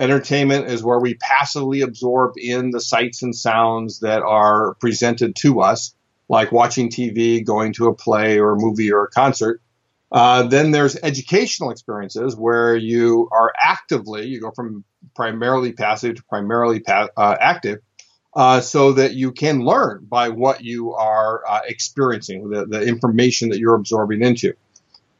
Entertainment 0.00 0.66
is 0.66 0.82
where 0.82 0.98
we 0.98 1.14
passively 1.14 1.82
absorb 1.82 2.34
in 2.36 2.72
the 2.72 2.80
sights 2.80 3.22
and 3.22 3.34
sounds 3.34 4.00
that 4.00 4.22
are 4.22 4.74
presented 4.74 5.36
to 5.36 5.60
us, 5.60 5.94
like 6.28 6.50
watching 6.50 6.90
TV, 6.90 7.44
going 7.44 7.72
to 7.74 7.86
a 7.86 7.94
play 7.94 8.40
or 8.40 8.54
a 8.54 8.58
movie 8.58 8.92
or 8.92 9.04
a 9.04 9.10
concert. 9.10 9.60
Uh, 10.10 10.42
then 10.42 10.72
there's 10.72 10.96
educational 10.96 11.70
experiences 11.70 12.34
where 12.34 12.74
you 12.74 13.28
are 13.30 13.52
actively, 13.60 14.26
you 14.26 14.40
go 14.40 14.50
from 14.50 14.82
primarily 15.14 15.72
passive 15.72 16.16
to 16.16 16.24
primarily 16.24 16.80
pa- 16.80 17.08
uh, 17.16 17.36
active 17.40 17.78
uh, 18.34 18.60
so 18.60 18.92
that 18.92 19.14
you 19.14 19.32
can 19.32 19.64
learn 19.64 20.04
by 20.08 20.28
what 20.28 20.62
you 20.62 20.92
are 20.94 21.42
uh, 21.48 21.60
experiencing, 21.66 22.50
the, 22.50 22.66
the 22.66 22.82
information 22.82 23.50
that 23.50 23.58
you're 23.58 23.74
absorbing 23.76 24.22
into. 24.22 24.54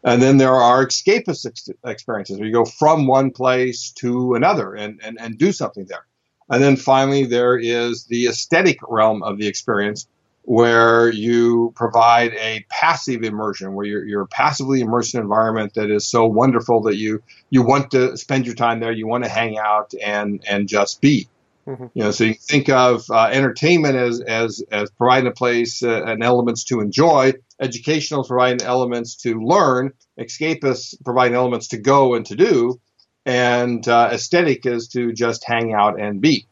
And 0.02 0.20
then 0.20 0.36
there 0.36 0.54
are 0.54 0.86
escapist 0.86 1.46
ex- 1.46 1.70
experiences 1.84 2.38
where 2.38 2.46
you 2.46 2.52
go 2.52 2.64
from 2.64 3.06
one 3.06 3.30
place 3.30 3.92
to 3.98 4.34
another 4.34 4.74
and, 4.74 5.00
and, 5.02 5.18
and 5.20 5.38
do 5.38 5.52
something 5.52 5.86
there. 5.86 6.04
And 6.50 6.62
then 6.62 6.76
finally, 6.76 7.24
there 7.24 7.56
is 7.56 8.04
the 8.04 8.26
aesthetic 8.26 8.78
realm 8.86 9.22
of 9.22 9.38
the 9.38 9.46
experience 9.46 10.06
where 10.42 11.08
you 11.08 11.72
provide 11.74 12.34
a 12.34 12.66
passive 12.68 13.22
immersion, 13.22 13.72
where 13.72 13.86
you're, 13.86 14.04
you're 14.04 14.26
passively 14.26 14.82
immersed 14.82 15.14
in 15.14 15.20
an 15.20 15.24
environment 15.24 15.72
that 15.74 15.90
is 15.90 16.06
so 16.06 16.26
wonderful 16.26 16.82
that 16.82 16.96
you, 16.96 17.22
you 17.48 17.62
want 17.62 17.92
to 17.92 18.14
spend 18.18 18.44
your 18.44 18.54
time 18.54 18.78
there, 18.78 18.92
you 18.92 19.06
want 19.06 19.24
to 19.24 19.30
hang 19.30 19.56
out 19.56 19.94
and, 20.04 20.44
and 20.46 20.68
just 20.68 21.00
be. 21.00 21.28
Mm-hmm. 21.66 21.86
You 21.94 22.04
know, 22.04 22.10
so 22.10 22.24
you 22.24 22.34
think 22.34 22.68
of 22.68 23.04
uh, 23.10 23.28
entertainment 23.32 23.96
as, 23.96 24.20
as, 24.20 24.62
as 24.70 24.90
providing 24.90 25.28
a 25.28 25.32
place 25.32 25.82
uh, 25.82 26.04
and 26.04 26.22
elements 26.22 26.64
to 26.64 26.80
enjoy, 26.80 27.32
educational 27.60 28.24
providing 28.24 28.66
elements 28.66 29.16
to 29.22 29.40
learn, 29.40 29.92
escapists 30.18 30.94
providing 31.04 31.36
elements 31.36 31.68
to 31.68 31.78
go 31.78 32.14
and 32.14 32.26
to 32.26 32.36
do, 32.36 32.80
and 33.24 33.88
uh, 33.88 34.10
aesthetic 34.12 34.66
is 34.66 34.88
to 34.88 35.12
just 35.12 35.44
hang 35.46 35.72
out 35.72 35.98
and 35.98 36.20
be. 36.20 36.46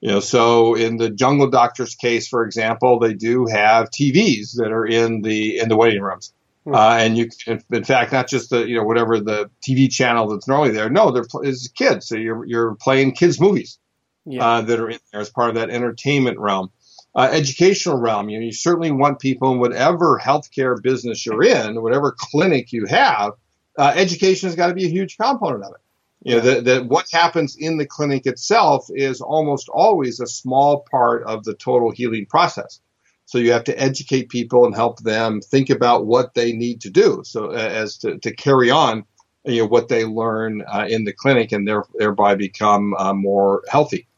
You 0.00 0.12
know, 0.12 0.20
so 0.20 0.74
in 0.74 0.96
the 0.96 1.10
Jungle 1.10 1.48
Doctor's 1.48 1.94
case, 1.94 2.28
for 2.28 2.44
example, 2.44 2.98
they 2.98 3.14
do 3.14 3.46
have 3.46 3.90
TVs 3.90 4.56
that 4.56 4.70
are 4.70 4.86
in 4.86 5.22
the 5.22 5.58
in 5.58 5.68
the 5.68 5.76
waiting 5.76 6.02
rooms. 6.02 6.32
Hmm. 6.64 6.74
Uh, 6.74 6.96
and 6.96 7.16
you, 7.18 7.28
in 7.46 7.84
fact, 7.84 8.12
not 8.12 8.28
just 8.28 8.50
the 8.50 8.66
you 8.66 8.76
know 8.76 8.84
whatever 8.84 9.20
the 9.20 9.50
TV 9.66 9.90
channel 9.90 10.28
that's 10.28 10.48
normally 10.48 10.72
there. 10.72 10.90
No, 10.90 11.10
there 11.10 11.24
is 11.42 11.70
kids, 11.74 12.08
so 12.08 12.16
you're 12.16 12.44
you're 12.46 12.74
playing 12.76 13.12
kids 13.12 13.40
movies 13.40 13.78
yeah. 14.24 14.44
uh, 14.44 14.60
that 14.62 14.80
are 14.80 14.90
in 14.90 14.98
there 15.12 15.20
as 15.20 15.30
part 15.30 15.50
of 15.50 15.54
that 15.56 15.70
entertainment 15.70 16.38
realm. 16.38 16.70
Uh, 17.16 17.28
educational 17.30 17.96
realm, 17.96 18.28
you 18.28 18.38
know, 18.38 18.44
you 18.44 18.52
certainly 18.52 18.90
want 18.90 19.20
people 19.20 19.52
in 19.52 19.60
whatever 19.60 20.20
healthcare 20.22 20.82
business 20.82 21.24
you're 21.24 21.44
in, 21.44 21.80
whatever 21.80 22.14
clinic 22.18 22.72
you 22.72 22.86
have, 22.86 23.32
uh, 23.78 23.92
education 23.94 24.48
has 24.48 24.56
got 24.56 24.66
to 24.66 24.74
be 24.74 24.84
a 24.84 24.90
huge 24.90 25.16
component 25.16 25.62
of 25.62 25.74
it. 25.74 25.80
You 26.24 26.36
know, 26.36 26.40
that, 26.40 26.64
that 26.64 26.86
what 26.86 27.06
happens 27.12 27.54
in 27.56 27.76
the 27.76 27.86
clinic 27.86 28.26
itself 28.26 28.86
is 28.94 29.20
almost 29.20 29.68
always 29.68 30.18
a 30.20 30.26
small 30.26 30.84
part 30.90 31.22
of 31.24 31.44
the 31.44 31.54
total 31.54 31.92
healing 31.92 32.26
process. 32.26 32.80
So 33.26 33.38
you 33.38 33.52
have 33.52 33.64
to 33.64 33.80
educate 33.80 34.28
people 34.28 34.64
and 34.64 34.74
help 34.74 35.00
them 35.00 35.40
think 35.40 35.70
about 35.70 36.06
what 36.06 36.34
they 36.34 36.52
need 36.52 36.80
to 36.82 36.90
do, 36.90 37.22
so 37.24 37.52
uh, 37.52 37.56
as 37.56 37.96
to, 37.98 38.18
to 38.18 38.34
carry 38.34 38.70
on, 38.70 39.04
you 39.44 39.62
know, 39.62 39.66
what 39.66 39.88
they 39.88 40.04
learn 40.04 40.62
uh, 40.66 40.86
in 40.88 41.04
the 41.04 41.12
clinic 41.12 41.52
and 41.52 41.66
there, 41.66 41.84
thereby 41.98 42.34
become 42.34 42.94
uh, 42.94 43.14
more 43.14 43.62
healthy. 43.68 44.08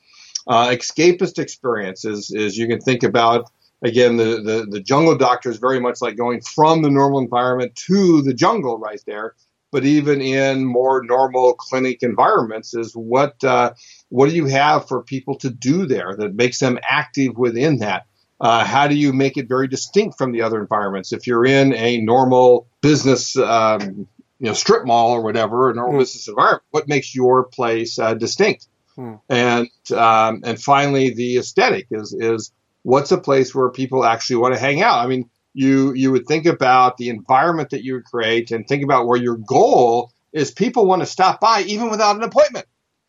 Uh, 0.47 0.69
escapist 0.69 1.39
experiences 1.39 2.31
is 2.31 2.57
you 2.57 2.69
can 2.69 2.81
think 2.81 3.03
about 3.03 3.51
again 3.83 4.17
the, 4.17 4.41
the 4.43 4.67
the 4.71 4.81
jungle 4.81 5.17
doctor 5.17 5.51
is 5.51 5.59
very 5.59 5.81
much 5.81 6.01
like 6.01 6.17
going 6.17 6.41
from 6.41 6.83
the 6.83 6.91
normal 6.91 7.19
environment 7.19 7.75
to 7.75 8.23
the 8.23 8.35
jungle 8.35 8.79
right 8.79 9.01
there. 9.07 9.35
But 9.73 9.85
even 9.85 10.21
in 10.21 10.65
more 10.65 11.03
normal 11.05 11.55
clinic 11.55 12.03
environments 12.03 12.75
is 12.75 12.93
what 12.93 13.43
uh, 13.43 13.75
what 14.09 14.29
do 14.29 14.37
you 14.37 14.47
have 14.47 14.87
for 14.87 15.03
people 15.03 15.37
to 15.39 15.51
do 15.51 15.87
there 15.87 16.15
that 16.17 16.35
makes 16.35 16.61
them 16.61 16.79
active 16.89 17.37
within 17.37 17.79
that? 17.79 18.07
Uh, 18.41 18.65
how 18.65 18.87
do 18.87 18.95
you 18.95 19.13
make 19.13 19.37
it 19.37 19.49
very 19.49 19.67
distinct 19.67 20.17
from 20.17 20.31
the 20.31 20.43
other 20.43 20.61
environments? 20.61 21.13
If 21.13 21.27
you're 21.27 21.45
in 21.45 21.75
a 21.75 22.01
normal 22.01 22.69
business 22.81 23.37
um, 23.37 24.07
you 24.39 24.47
know 24.47 24.53
strip 24.53 24.87
mall 24.87 25.13
or 25.13 25.23
whatever 25.23 25.71
a 25.71 25.75
normal 25.75 25.97
mm. 25.97 26.03
business 26.03 26.29
environment 26.29 26.63
what 26.71 26.89
makes 26.89 27.15
your 27.15 27.45
place 27.45 27.99
uh, 27.99 28.15
distinct 28.15 28.69
Hmm. 28.97 29.15
And 29.29 29.69
um, 29.93 30.43
and 30.45 30.61
finally, 30.61 31.11
the 31.11 31.39
aesthetic 31.39 31.87
is 31.91 32.15
is 32.19 32.53
what's 32.83 33.13
a 33.13 33.19
place 33.19 33.55
where 33.55 33.71
people 33.71 34.05
actually 34.05 34.37
want 34.37 34.55
to 34.55 34.61
hang 34.61 34.83
out. 34.83 34.99
I 34.99 35.07
mean, 35.07 35.29
you 35.53 35.93
you 35.93 36.13
would 36.13 36.27
think 36.27 36.47
about 36.47 36.97
the 36.97 37.11
environment 37.11 37.71
that 37.71 37.85
you 37.85 37.95
would 37.95 38.05
create 38.05 38.51
and 38.51 38.67
think 38.67 38.83
about 38.83 39.07
where 39.07 39.19
your 39.19 39.37
goal 39.37 40.13
is. 40.33 40.51
People 40.51 40.87
want 40.87 41.03
to 41.03 41.07
stop 41.07 41.41
by 41.41 41.63
even 41.63 41.91
without 41.91 42.17
an 42.17 42.23
appointment 42.23 42.67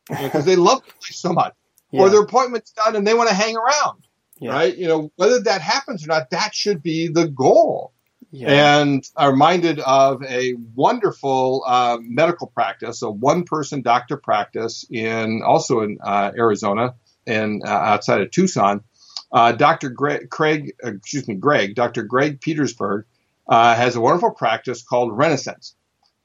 because 0.09 0.33
you 0.33 0.39
know, 0.39 0.41
they 0.41 0.55
love 0.55 0.83
the 0.85 0.93
place 0.93 1.19
so 1.19 1.31
much, 1.33 1.53
yeah. 1.91 2.01
or 2.01 2.09
their 2.09 2.21
appointment's 2.21 2.71
done 2.71 2.95
and 2.95 3.07
they 3.07 3.13
want 3.13 3.29
to 3.29 3.35
hang 3.35 3.55
around. 3.55 4.03
Yeah. 4.39 4.51
Right? 4.51 4.77
You 4.77 4.87
know, 4.87 5.11
whether 5.15 5.39
that 5.43 5.61
happens 5.61 6.03
or 6.03 6.07
not, 6.07 6.29
that 6.29 6.53
should 6.53 6.83
be 6.83 7.07
the 7.07 7.27
goal. 7.27 7.93
Yeah. 8.31 8.81
And 8.81 9.03
I'm 9.15 9.31
reminded 9.31 9.79
of 9.79 10.21
a 10.23 10.53
wonderful 10.75 11.63
uh, 11.65 11.97
medical 12.01 12.47
practice, 12.47 13.01
a 13.01 13.09
one-person 13.09 13.81
doctor 13.81 14.17
practice 14.17 14.85
in 14.89 15.41
also 15.45 15.81
in 15.81 15.97
uh, 16.03 16.31
Arizona 16.37 16.95
and 17.25 17.63
uh, 17.65 17.69
outside 17.69 18.21
of 18.21 18.31
Tucson. 18.31 18.83
Uh, 19.31 19.51
Dr. 19.51 19.89
Greg, 19.89 20.29
Craig, 20.29 20.73
excuse 20.83 21.27
me, 21.27 21.35
Greg, 21.35 21.75
Dr. 21.75 22.03
Greg 22.03 22.39
Petersburg 22.41 23.05
uh, 23.47 23.75
has 23.75 23.95
a 23.95 24.01
wonderful 24.01 24.31
practice 24.31 24.81
called 24.83 25.17
Renaissance, 25.17 25.75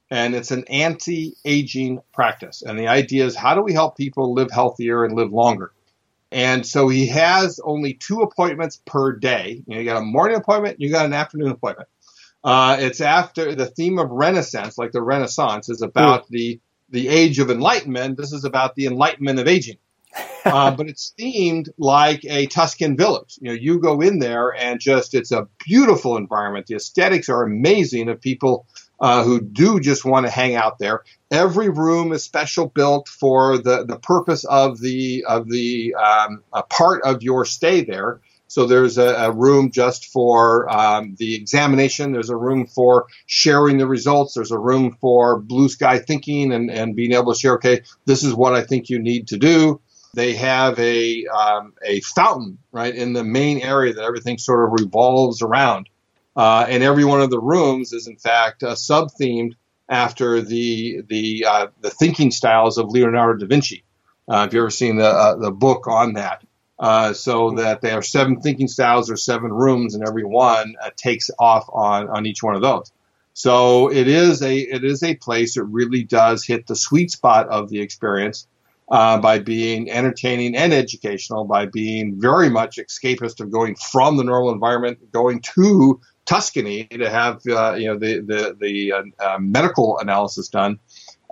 and 0.09 0.35
it's 0.35 0.51
an 0.51 0.65
anti-aging 0.69 2.01
practice. 2.13 2.61
And 2.61 2.79
the 2.79 2.87
idea 2.87 3.25
is, 3.25 3.35
how 3.35 3.55
do 3.55 3.61
we 3.61 3.73
help 3.73 3.97
people 3.97 4.33
live 4.33 4.51
healthier 4.51 5.03
and 5.03 5.15
live 5.15 5.31
longer? 5.31 5.71
And 6.33 6.65
so 6.65 6.87
he 6.87 7.07
has 7.07 7.59
only 7.63 7.93
two 7.93 8.21
appointments 8.21 8.81
per 8.85 9.11
day. 9.11 9.61
You, 9.67 9.75
know, 9.75 9.79
you 9.79 9.85
got 9.85 10.01
a 10.01 10.05
morning 10.05 10.35
appointment, 10.35 10.81
you 10.81 10.89
got 10.89 11.05
an 11.05 11.13
afternoon 11.13 11.51
appointment. 11.51 11.87
Uh, 12.43 12.77
it's 12.79 13.01
after 13.01 13.53
the 13.53 13.67
theme 13.67 13.99
of 13.99 14.09
Renaissance, 14.09 14.77
like 14.77 14.91
the 14.91 15.01
Renaissance, 15.01 15.69
is 15.69 15.81
about 15.81 16.25
mm. 16.25 16.29
the 16.29 16.59
the 16.89 17.07
age 17.07 17.39
of 17.39 17.49
enlightenment. 17.49 18.17
This 18.17 18.33
is 18.33 18.45
about 18.45 18.75
the 18.75 18.87
enlightenment 18.87 19.39
of 19.39 19.47
aging. 19.47 19.77
uh, 20.45 20.71
but 20.71 20.87
it's 20.87 21.13
themed 21.19 21.69
like 21.77 22.23
a 22.25 22.47
Tuscan 22.47 22.97
village. 22.97 23.37
You 23.39 23.49
know, 23.49 23.53
you 23.53 23.79
go 23.79 24.01
in 24.01 24.19
there 24.19 24.53
and 24.53 24.79
just 24.79 25.13
it's 25.13 25.31
a 25.31 25.47
beautiful 25.65 26.17
environment. 26.17 26.67
The 26.67 26.75
aesthetics 26.75 27.29
are 27.29 27.43
amazing 27.43 28.09
of 28.09 28.21
people 28.21 28.67
uh, 29.03 29.21
who 29.21 29.41
do 29.41 29.81
just 29.81 30.05
want 30.05 30.25
to 30.25 30.31
hang 30.31 30.55
out 30.55 30.79
there. 30.79 31.03
Every 31.29 31.67
room 31.67 32.13
is 32.13 32.23
special 32.23 32.67
built 32.67 33.09
for 33.09 33.57
the, 33.57 33.83
the 33.85 33.99
purpose 33.99 34.45
of 34.45 34.79
the 34.79 35.25
of 35.27 35.49
the 35.49 35.93
um, 35.95 36.41
part 36.69 37.03
of 37.03 37.21
your 37.21 37.43
stay 37.43 37.83
there. 37.83 38.21
So 38.47 38.65
there's 38.65 38.97
a, 38.97 39.07
a 39.15 39.31
room 39.31 39.71
just 39.71 40.05
for 40.05 40.71
um, 40.71 41.15
the 41.19 41.35
examination. 41.35 42.13
There's 42.13 42.29
a 42.29 42.37
room 42.37 42.65
for 42.65 43.07
sharing 43.25 43.77
the 43.77 43.87
results. 43.87 44.35
There's 44.35 44.51
a 44.51 44.59
room 44.59 44.95
for 45.01 45.37
blue 45.37 45.67
sky 45.67 45.99
thinking 45.99 46.53
and, 46.53 46.71
and 46.71 46.95
being 46.95 47.11
able 47.11 47.33
to 47.33 47.39
share, 47.39 47.55
okay, 47.55 47.81
this 48.05 48.23
is 48.23 48.33
what 48.33 48.53
I 48.53 48.63
think 48.63 48.89
you 48.89 48.99
need 48.99 49.29
to 49.29 49.37
do. 49.37 49.81
They 50.13 50.35
have 50.35 50.79
a, 50.79 51.25
um, 51.25 51.73
a 51.83 51.99
fountain, 52.01 52.59
right, 52.71 52.93
in 52.93 53.13
the 53.13 53.23
main 53.23 53.59
area 53.59 53.95
that 53.95 54.03
everything 54.03 54.37
sort 54.37 54.65
of 54.65 54.79
revolves 54.79 55.41
around. 55.41 55.89
Uh, 56.35 56.65
and 56.67 56.83
every 56.83 57.05
one 57.05 57.21
of 57.21 57.29
the 57.29 57.39
rooms 57.39 57.93
is, 57.93 58.07
in 58.07 58.17
fact, 58.17 58.63
uh, 58.63 58.75
sub 58.75 59.09
themed 59.19 59.53
after 59.89 60.41
the, 60.41 61.01
the, 61.07 61.45
uh, 61.47 61.67
the 61.81 61.89
thinking 61.89 62.31
styles 62.31 62.77
of 62.77 62.89
Leonardo 62.89 63.39
da 63.39 63.47
Vinci. 63.47 63.83
Uh, 64.27 64.45
if 64.47 64.53
you've 64.53 64.61
ever 64.61 64.69
seen 64.69 64.95
the, 64.97 65.07
uh, 65.07 65.35
the 65.35 65.51
book 65.51 65.87
on 65.87 66.13
that. 66.13 66.43
Uh, 66.79 67.13
so 67.13 67.51
that 67.51 67.81
there 67.81 67.97
are 67.97 68.01
seven 68.01 68.41
thinking 68.41 68.67
styles 68.67 69.09
or 69.09 69.15
seven 69.15 69.53
rooms, 69.53 69.93
and 69.93 70.05
every 70.07 70.25
one 70.25 70.75
uh, 70.83 70.89
takes 70.97 71.29
off 71.39 71.65
on 71.71 72.09
on 72.09 72.25
each 72.25 72.41
one 72.41 72.55
of 72.55 72.61
those. 72.61 72.91
So 73.33 73.91
it 73.91 74.07
is 74.07 74.41
a 74.41 74.57
it 74.57 74.83
is 74.83 75.03
a 75.03 75.15
place 75.15 75.53
that 75.55 75.63
really 75.63 76.03
does 76.03 76.45
hit 76.45 76.67
the 76.67 76.75
sweet 76.75 77.11
spot 77.11 77.47
of 77.47 77.69
the 77.69 77.79
experience 77.79 78.47
uh, 78.91 79.19
by 79.19 79.39
being 79.39 79.89
entertaining 79.89 80.55
and 80.55 80.73
educational, 80.73 81.45
by 81.45 81.67
being 81.67 82.19
very 82.19 82.49
much 82.49 82.77
escapist 82.77 83.39
of 83.39 83.51
going 83.51 83.75
from 83.75 84.17
the 84.17 84.23
normal 84.23 84.51
environment, 84.51 85.11
going 85.11 85.41
to 85.55 86.01
Tuscany 86.25 86.85
to 86.85 87.09
have 87.09 87.41
uh, 87.47 87.75
you 87.77 87.87
know 87.87 87.97
the 87.97 88.19
the 88.19 88.55
the 88.59 88.93
uh, 89.19 89.37
medical 89.39 89.99
analysis 89.99 90.47
done, 90.47 90.79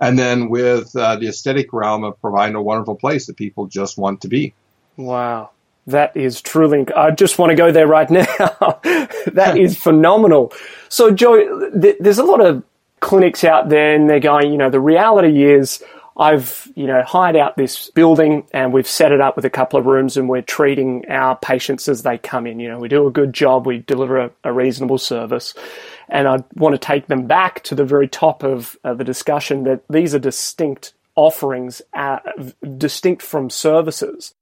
and 0.00 0.18
then 0.18 0.48
with 0.48 0.92
the 0.92 1.28
aesthetic 1.28 1.72
realm 1.72 2.04
of 2.04 2.20
providing 2.20 2.56
a 2.56 2.62
wonderful 2.62 2.96
place 2.96 3.26
that 3.26 3.36
people 3.36 3.66
just 3.66 3.96
want 3.98 4.20
to 4.22 4.28
be. 4.28 4.54
Wow. 4.96 5.50
That 5.86 6.16
is 6.16 6.40
truly, 6.40 6.86
I 6.96 7.10
just 7.10 7.38
want 7.38 7.50
to 7.50 7.56
go 7.56 7.72
there 7.72 7.86
right 7.86 8.08
now. 8.10 8.24
that 9.32 9.54
is 9.56 9.76
phenomenal. 9.76 10.52
So, 10.88 11.10
Joe, 11.10 11.70
th- 11.70 11.96
there's 11.98 12.18
a 12.18 12.24
lot 12.24 12.40
of 12.40 12.62
clinics 13.00 13.42
out 13.42 13.68
there 13.68 13.94
and 13.94 14.08
they're 14.08 14.20
going, 14.20 14.52
you 14.52 14.58
know, 14.58 14.70
the 14.70 14.80
reality 14.80 15.44
is 15.44 15.82
I've, 16.16 16.70
you 16.74 16.86
know, 16.86 17.02
hired 17.02 17.36
out 17.36 17.56
this 17.56 17.90
building 17.90 18.46
and 18.52 18.72
we've 18.72 18.86
set 18.86 19.12
it 19.12 19.20
up 19.20 19.36
with 19.36 19.44
a 19.44 19.50
couple 19.50 19.78
of 19.78 19.86
rooms 19.86 20.16
and 20.16 20.28
we're 20.28 20.42
treating 20.42 21.04
our 21.08 21.36
patients 21.36 21.88
as 21.88 22.02
they 22.02 22.18
come 22.18 22.46
in. 22.46 22.60
You 22.60 22.68
know, 22.68 22.78
we 22.78 22.88
do 22.88 23.06
a 23.06 23.10
good 23.10 23.32
job, 23.32 23.66
we 23.66 23.78
deliver 23.78 24.18
a, 24.18 24.30
a 24.44 24.52
reasonable 24.52 24.98
service. 24.98 25.54
And 26.08 26.28
I 26.28 26.44
want 26.54 26.74
to 26.74 26.78
take 26.78 27.06
them 27.06 27.26
back 27.26 27.62
to 27.64 27.74
the 27.74 27.84
very 27.84 28.08
top 28.08 28.42
of, 28.42 28.76
of 28.84 28.98
the 28.98 29.04
discussion 29.04 29.64
that 29.64 29.82
these 29.88 30.14
are 30.14 30.18
distinct 30.18 30.92
offerings, 31.14 31.82
uh, 31.94 32.18
distinct 32.78 33.22
from 33.22 33.50
services 33.50 34.34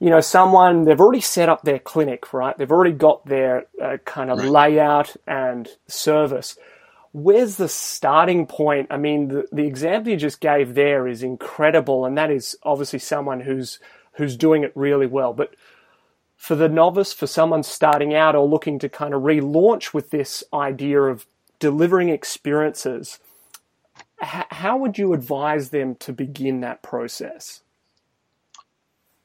you 0.00 0.08
know, 0.08 0.20
someone, 0.20 0.84
they've 0.84 1.00
already 1.00 1.20
set 1.20 1.50
up 1.50 1.62
their 1.62 1.78
clinic, 1.78 2.32
right? 2.32 2.56
They've 2.56 2.70
already 2.70 2.92
got 2.92 3.24
their 3.26 3.66
uh, 3.80 3.98
kind 4.04 4.30
of 4.30 4.38
right. 4.38 4.48
layout 4.48 5.14
and 5.26 5.68
service. 5.88 6.58
Where's 7.12 7.56
the 7.56 7.68
starting 7.68 8.46
point? 8.46 8.88
I 8.90 8.98
mean, 8.98 9.28
the, 9.28 9.48
the 9.52 9.66
example 9.66 10.12
you 10.12 10.18
just 10.18 10.40
gave 10.40 10.74
there 10.74 11.08
is 11.08 11.22
incredible, 11.22 12.04
and 12.06 12.18
that 12.18 12.30
is 12.30 12.56
obviously 12.64 13.00
someone 13.00 13.40
who's 13.40 13.80
who's 14.14 14.36
doing 14.36 14.64
it 14.64 14.72
really 14.76 15.06
well. 15.06 15.32
But 15.34 15.54
For 16.38 16.56
the 16.56 16.68
novice, 16.70 17.12
for 17.12 17.26
someone 17.26 17.62
starting 17.64 18.14
out 18.14 18.36
or 18.36 18.48
looking 18.48 18.78
to 18.80 18.88
kind 18.88 19.14
of 19.14 19.22
relaunch 19.22 19.94
with 19.94 20.10
this 20.10 20.44
idea 20.54 21.02
of 21.02 21.26
delivering 21.60 22.08
experiences, 22.10 23.20
h- 24.22 24.46
how 24.50 24.76
would 24.78 24.98
you 24.98 25.14
advise 25.14 25.70
them 25.70 25.96
to 25.96 26.12
begin 26.12 26.60
that 26.62 26.82
process? 26.82 27.62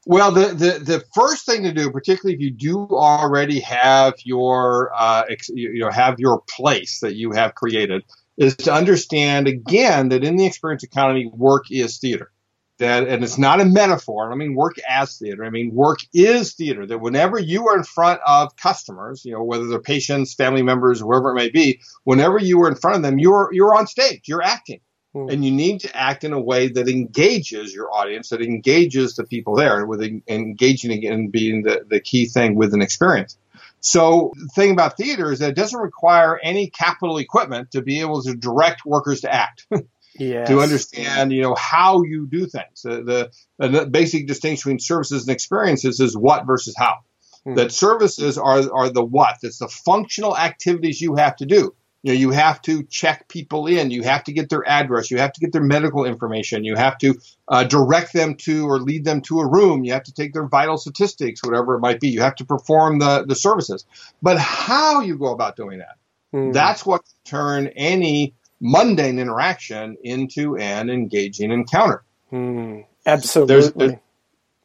Well, 0.08 0.30
the, 0.30 0.46
the, 0.54 0.78
the 0.78 1.04
first 1.16 1.46
thing 1.46 1.64
to 1.64 1.72
do, 1.72 1.90
particularly 1.90 2.36
if 2.36 2.40
you 2.40 2.52
do 2.52 2.86
already 2.92 3.58
have 3.58 4.14
your 4.22 4.92
uh, 4.94 5.24
ex, 5.28 5.48
you 5.48 5.80
know 5.80 5.90
have 5.90 6.20
your 6.20 6.42
place 6.48 7.00
that 7.00 7.16
you 7.16 7.32
have 7.32 7.56
created, 7.56 8.04
is 8.36 8.54
to 8.58 8.72
understand 8.72 9.48
again 9.48 10.10
that 10.10 10.22
in 10.22 10.36
the 10.36 10.46
experience 10.46 10.84
economy, 10.84 11.26
work 11.34 11.64
is 11.72 11.98
theater. 11.98 12.30
That 12.78 13.08
and 13.08 13.24
it's 13.24 13.36
not 13.36 13.60
a 13.60 13.64
metaphor. 13.64 14.32
I 14.32 14.36
mean 14.36 14.54
work 14.54 14.76
as 14.88 15.18
theater. 15.18 15.44
I 15.44 15.50
mean 15.50 15.74
work 15.74 15.98
is 16.14 16.54
theater. 16.54 16.86
That 16.86 16.98
whenever 16.98 17.40
you 17.40 17.66
are 17.66 17.76
in 17.76 17.82
front 17.82 18.20
of 18.24 18.54
customers, 18.54 19.24
you 19.24 19.32
know 19.32 19.42
whether 19.42 19.66
they're 19.66 19.80
patients, 19.80 20.34
family 20.34 20.62
members, 20.62 21.00
whoever 21.00 21.30
it 21.30 21.34
may 21.34 21.50
be, 21.50 21.80
whenever 22.04 22.38
you 22.38 22.62
are 22.62 22.68
in 22.68 22.76
front 22.76 22.96
of 22.96 23.02
them, 23.02 23.18
you're 23.18 23.48
you're 23.52 23.74
on 23.74 23.88
stage. 23.88 24.22
You're 24.26 24.42
acting. 24.42 24.78
Hmm. 25.16 25.30
And 25.30 25.42
you 25.42 25.50
need 25.50 25.80
to 25.80 25.96
act 25.96 26.24
in 26.24 26.34
a 26.34 26.40
way 26.40 26.68
that 26.68 26.90
engages 26.90 27.74
your 27.74 27.90
audience, 27.90 28.28
that 28.28 28.42
engages 28.42 29.16
the 29.16 29.24
people 29.24 29.54
there, 29.54 29.86
with 29.86 30.02
engaging 30.28 31.06
and 31.06 31.32
being 31.32 31.62
the, 31.62 31.86
the 31.88 32.00
key 32.00 32.26
thing 32.26 32.54
with 32.54 32.74
an 32.74 32.82
experience. 32.82 33.38
So 33.80 34.32
the 34.36 34.48
thing 34.48 34.72
about 34.72 34.98
theater 34.98 35.32
is 35.32 35.38
that 35.38 35.50
it 35.50 35.56
doesn't 35.56 35.80
require 35.80 36.38
any 36.42 36.68
capital 36.68 37.16
equipment 37.16 37.70
to 37.70 37.80
be 37.80 38.00
able 38.00 38.22
to 38.24 38.34
direct 38.34 38.84
workers 38.84 39.22
to 39.22 39.32
act. 39.32 39.66
Yes. 40.18 40.48
to 40.48 40.60
understand, 40.60 41.30
you 41.30 41.42
know, 41.42 41.54
how 41.54 42.02
you 42.02 42.26
do 42.26 42.46
things. 42.46 42.80
The, 42.82 43.30
the, 43.58 43.68
the, 43.68 43.84
basic 43.84 44.26
distinction 44.26 44.70
between 44.70 44.78
services 44.78 45.26
and 45.26 45.34
experiences 45.34 46.00
is 46.00 46.16
what 46.16 46.46
versus 46.46 46.74
how. 46.74 47.00
Hmm. 47.44 47.56
That 47.56 47.70
services 47.70 48.38
are, 48.38 48.62
are 48.72 48.88
the 48.88 49.04
what. 49.04 49.36
That's 49.42 49.58
the 49.58 49.68
functional 49.68 50.34
activities 50.34 51.02
you 51.02 51.16
have 51.16 51.36
to 51.36 51.44
do. 51.44 51.74
You 52.06 52.12
know, 52.12 52.18
you 52.20 52.30
have 52.30 52.62
to 52.62 52.84
check 52.84 53.26
people 53.26 53.66
in. 53.66 53.90
You 53.90 54.04
have 54.04 54.22
to 54.24 54.32
get 54.32 54.48
their 54.48 54.62
address. 54.64 55.10
You 55.10 55.18
have 55.18 55.32
to 55.32 55.40
get 55.40 55.50
their 55.50 55.64
medical 55.64 56.04
information. 56.04 56.62
You 56.62 56.76
have 56.76 56.96
to 56.98 57.16
uh, 57.48 57.64
direct 57.64 58.12
them 58.12 58.36
to 58.42 58.64
or 58.68 58.78
lead 58.78 59.04
them 59.04 59.22
to 59.22 59.40
a 59.40 59.50
room. 59.50 59.82
You 59.82 59.92
have 59.92 60.04
to 60.04 60.14
take 60.14 60.32
their 60.32 60.46
vital 60.46 60.78
statistics, 60.78 61.42
whatever 61.42 61.74
it 61.74 61.80
might 61.80 61.98
be. 61.98 62.06
You 62.10 62.20
have 62.20 62.36
to 62.36 62.44
perform 62.44 63.00
the, 63.00 63.24
the 63.26 63.34
services. 63.34 63.84
But 64.22 64.38
how 64.38 65.00
you 65.00 65.18
go 65.18 65.32
about 65.32 65.56
doing 65.56 65.80
that, 65.80 65.96
mm. 66.32 66.52
that's 66.52 66.86
what 66.86 67.02
turn 67.24 67.66
any 67.74 68.36
mundane 68.60 69.18
interaction 69.18 69.96
into 70.04 70.56
an 70.58 70.90
engaging 70.90 71.50
encounter. 71.50 72.04
Mm. 72.32 72.86
Absolutely. 73.04 73.86
There's, 73.88 73.98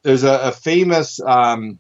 there's 0.03 0.23
a, 0.25 0.49
a 0.49 0.51
famous 0.51 1.19
um, 1.19 1.79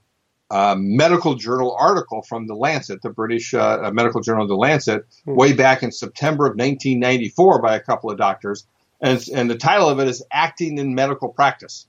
uh, 0.51 0.75
medical 0.77 1.35
journal 1.35 1.73
article 1.79 2.21
from 2.21 2.45
the 2.45 2.53
Lancet, 2.53 3.01
the 3.01 3.09
British 3.09 3.53
uh, 3.53 3.89
medical 3.93 4.19
journal, 4.19 4.47
the 4.47 4.55
Lancet, 4.55 5.07
mm-hmm. 5.07 5.35
way 5.35 5.53
back 5.53 5.81
in 5.81 5.91
September 5.91 6.45
of 6.45 6.57
1994 6.57 7.61
by 7.61 7.75
a 7.75 7.79
couple 7.79 8.11
of 8.11 8.17
doctors, 8.17 8.65
and, 8.99 9.23
and 9.33 9.49
the 9.49 9.57
title 9.57 9.87
of 9.87 9.99
it 9.99 10.09
is 10.09 10.23
"Acting 10.29 10.77
in 10.77 10.93
Medical 10.93 11.29
Practice." 11.29 11.87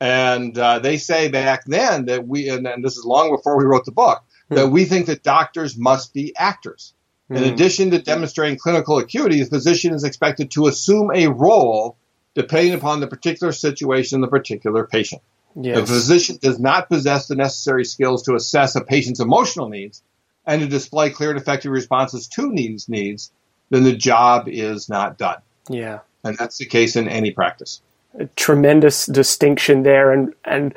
And 0.00 0.58
uh, 0.58 0.80
they 0.80 0.96
say 0.96 1.28
back 1.28 1.64
then 1.64 2.06
that 2.06 2.26
we, 2.26 2.48
and, 2.48 2.66
and, 2.66 2.84
this 2.84 2.96
is 2.96 3.04
long 3.04 3.30
before 3.30 3.56
we 3.56 3.64
wrote 3.64 3.84
the 3.84 3.92
book, 3.92 4.18
mm-hmm. 4.18 4.56
that 4.56 4.68
we 4.68 4.84
think 4.84 5.06
that 5.06 5.22
doctors 5.22 5.78
must 5.78 6.12
be 6.12 6.34
actors. 6.36 6.92
Mm-hmm. 7.30 7.42
In 7.42 7.48
hmm. 7.48 7.54
addition 7.54 7.90
to 7.92 8.02
demonstrating 8.02 8.58
clinical 8.58 8.98
acuity, 8.98 9.42
the 9.42 9.48
physician 9.48 9.94
is 9.94 10.04
expected 10.04 10.50
to 10.50 10.66
assume 10.66 11.12
a 11.14 11.28
role 11.28 11.96
depending 12.34 12.74
upon 12.74 13.00
the 13.00 13.06
particular 13.06 13.52
situation, 13.52 14.16
and 14.16 14.24
the 14.24 14.28
particular 14.28 14.86
patient. 14.86 15.22
Yes. 15.58 15.78
The 15.78 15.86
physician 15.86 16.38
does 16.40 16.60
not 16.60 16.88
possess 16.88 17.28
the 17.28 17.34
necessary 17.34 17.84
skills 17.84 18.22
to 18.24 18.34
assess 18.34 18.76
a 18.76 18.82
patient's 18.82 19.20
emotional 19.20 19.68
needs 19.68 20.02
and 20.46 20.60
to 20.60 20.68
display 20.68 21.10
clear 21.10 21.30
and 21.30 21.38
effective 21.38 21.72
responses 21.72 22.28
to 22.28 22.52
needs 22.52 22.88
needs, 22.88 23.32
then 23.70 23.82
the 23.82 23.96
job 23.96 24.48
is 24.48 24.88
not 24.88 25.18
done. 25.18 25.38
Yeah. 25.68 26.00
And 26.22 26.36
that's 26.36 26.58
the 26.58 26.66
case 26.66 26.94
in 26.94 27.08
any 27.08 27.30
practice. 27.30 27.80
A 28.18 28.26
tremendous 28.36 29.06
distinction 29.06 29.82
there. 29.82 30.12
And, 30.12 30.34
and 30.44 30.74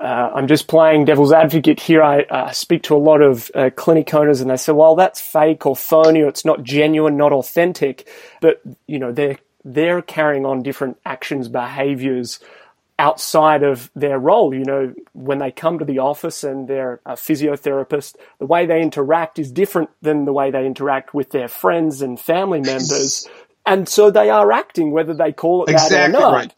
uh, 0.00 0.32
I'm 0.34 0.48
just 0.48 0.66
playing 0.66 1.04
devil's 1.04 1.32
advocate 1.32 1.80
here. 1.80 2.02
I 2.02 2.22
uh, 2.22 2.50
speak 2.50 2.82
to 2.84 2.96
a 2.96 2.98
lot 2.98 3.22
of 3.22 3.50
uh, 3.54 3.70
clinic 3.74 4.12
owners 4.12 4.40
and 4.40 4.50
they 4.50 4.56
say, 4.56 4.72
well, 4.72 4.96
that's 4.96 5.20
fake 5.20 5.64
or 5.66 5.76
phony 5.76 6.22
or 6.22 6.28
it's 6.28 6.44
not 6.44 6.62
genuine, 6.62 7.16
not 7.16 7.32
authentic. 7.32 8.08
But, 8.40 8.60
you 8.86 8.98
know, 8.98 9.12
they're, 9.12 9.38
they're 9.64 10.02
carrying 10.02 10.44
on 10.44 10.62
different 10.62 10.98
actions, 11.06 11.48
behaviors, 11.48 12.40
outside 12.98 13.62
of 13.62 13.90
their 13.94 14.18
role. 14.18 14.54
You 14.54 14.64
know, 14.64 14.94
when 15.12 15.38
they 15.38 15.50
come 15.50 15.78
to 15.78 15.84
the 15.84 15.98
office 15.98 16.44
and 16.44 16.68
they're 16.68 17.00
a 17.04 17.12
physiotherapist, 17.12 18.16
the 18.38 18.46
way 18.46 18.66
they 18.66 18.80
interact 18.80 19.38
is 19.38 19.52
different 19.52 19.90
than 20.02 20.24
the 20.24 20.32
way 20.32 20.50
they 20.50 20.66
interact 20.66 21.14
with 21.14 21.30
their 21.30 21.48
friends 21.48 22.02
and 22.02 22.18
family 22.18 22.60
members. 22.60 23.28
And 23.66 23.88
so 23.88 24.10
they 24.10 24.30
are 24.30 24.52
acting, 24.52 24.92
whether 24.92 25.14
they 25.14 25.32
call 25.32 25.64
it 25.64 25.70
exactly 25.70 25.96
that 25.96 26.08
or 26.08 26.12
not. 26.12 26.32
Right, 26.32 26.54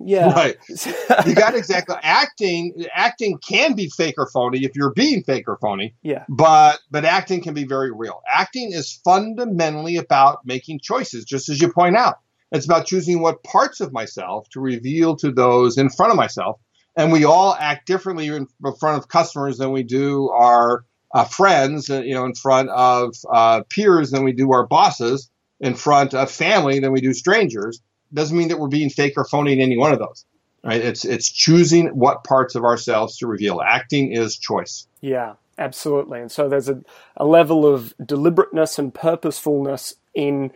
yeah. 0.00 0.32
Right. 0.32 0.56
you 1.26 1.34
got 1.34 1.54
exactly 1.54 1.96
acting 2.02 2.86
acting 2.94 3.38
can 3.38 3.74
be 3.74 3.90
fake 3.90 4.14
or 4.18 4.28
phony 4.30 4.64
if 4.64 4.72
you're 4.74 4.92
being 4.92 5.22
fake 5.22 5.44
or 5.46 5.58
phony. 5.60 5.94
Yeah. 6.02 6.24
But 6.28 6.80
but 6.90 7.04
acting 7.04 7.42
can 7.42 7.54
be 7.54 7.64
very 7.64 7.92
real. 7.92 8.22
Acting 8.30 8.72
is 8.72 9.00
fundamentally 9.04 9.96
about 9.96 10.46
making 10.46 10.80
choices, 10.82 11.24
just 11.24 11.48
as 11.48 11.60
you 11.60 11.72
point 11.72 11.96
out. 11.96 12.16
It's 12.52 12.64
about 12.66 12.86
choosing 12.86 13.20
what 13.20 13.42
parts 13.44 13.80
of 13.80 13.92
myself 13.92 14.48
to 14.50 14.60
reveal 14.60 15.16
to 15.16 15.30
those 15.30 15.78
in 15.78 15.88
front 15.88 16.10
of 16.10 16.16
myself. 16.16 16.60
And 16.96 17.12
we 17.12 17.24
all 17.24 17.54
act 17.54 17.86
differently 17.86 18.26
in 18.26 18.46
front 18.78 18.98
of 18.98 19.08
customers 19.08 19.58
than 19.58 19.70
we 19.70 19.84
do 19.84 20.28
our 20.30 20.84
uh, 21.14 21.24
friends, 21.24 21.90
uh, 21.90 22.00
you 22.02 22.14
know, 22.14 22.24
in 22.24 22.34
front 22.34 22.68
of 22.70 23.14
uh, 23.30 23.62
peers 23.68 24.10
than 24.10 24.24
we 24.24 24.32
do 24.32 24.52
our 24.52 24.66
bosses, 24.66 25.30
in 25.60 25.74
front 25.74 26.14
of 26.14 26.30
family 26.30 26.80
than 26.80 26.92
we 26.92 27.00
do 27.00 27.12
strangers. 27.12 27.80
Doesn't 28.12 28.36
mean 28.36 28.48
that 28.48 28.58
we're 28.58 28.68
being 28.68 28.90
fake 28.90 29.14
or 29.16 29.24
phony 29.24 29.52
in 29.52 29.60
any 29.60 29.76
one 29.76 29.92
of 29.92 29.98
those. 29.98 30.24
Right? 30.62 30.80
It's 30.80 31.04
it's 31.04 31.30
choosing 31.30 31.88
what 31.88 32.24
parts 32.24 32.54
of 32.54 32.64
ourselves 32.64 33.18
to 33.18 33.26
reveal. 33.26 33.60
Acting 33.60 34.12
is 34.12 34.36
choice. 34.36 34.86
Yeah, 35.00 35.34
absolutely. 35.58 36.20
And 36.20 36.30
so 36.30 36.48
there's 36.48 36.68
a, 36.68 36.82
a 37.16 37.24
level 37.24 37.66
of 37.66 37.94
deliberateness 38.04 38.78
and 38.78 38.92
purposefulness 38.92 39.94
in 40.14 40.52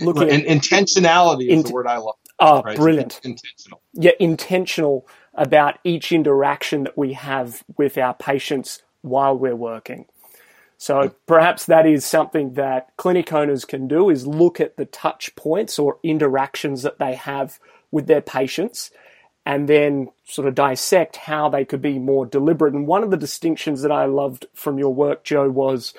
looking 0.00 0.30
and 0.30 0.42
intentionality 0.44 1.48
is 1.48 1.64
the 1.64 1.72
word 1.72 1.86
I 1.86 1.98
love. 1.98 2.16
Oh, 2.38 2.62
right? 2.62 2.76
brilliant! 2.76 3.20
intentional. 3.22 3.82
Yeah, 3.94 4.12
intentional 4.18 5.06
about 5.34 5.78
each 5.84 6.12
interaction 6.12 6.84
that 6.84 6.96
we 6.96 7.12
have 7.14 7.62
with 7.76 7.98
our 7.98 8.14
patients 8.14 8.82
while 9.02 9.36
we're 9.36 9.56
working. 9.56 10.06
So 10.78 11.14
perhaps 11.26 11.66
that 11.66 11.86
is 11.86 12.06
something 12.06 12.54
that 12.54 12.96
clinic 12.96 13.34
owners 13.34 13.66
can 13.66 13.86
do 13.86 14.08
is 14.08 14.26
look 14.26 14.60
at 14.60 14.78
the 14.78 14.86
touch 14.86 15.36
points 15.36 15.78
or 15.78 15.98
interactions 16.02 16.82
that 16.82 16.98
they 16.98 17.16
have 17.16 17.58
with 17.90 18.06
their 18.06 18.22
patients 18.22 18.90
and 19.44 19.68
then 19.68 20.08
sort 20.24 20.48
of 20.48 20.54
dissect 20.54 21.16
how 21.16 21.48
they 21.48 21.64
could 21.64 21.82
be 21.82 21.98
more 21.98 22.24
deliberate. 22.24 22.72
And 22.72 22.86
one 22.86 23.02
of 23.02 23.10
the 23.10 23.16
distinctions 23.16 23.82
that 23.82 23.92
I 23.92 24.06
loved 24.06 24.46
from 24.54 24.78
your 24.78 24.94
work, 24.94 25.24
Joe, 25.24 25.50
was 25.50 25.92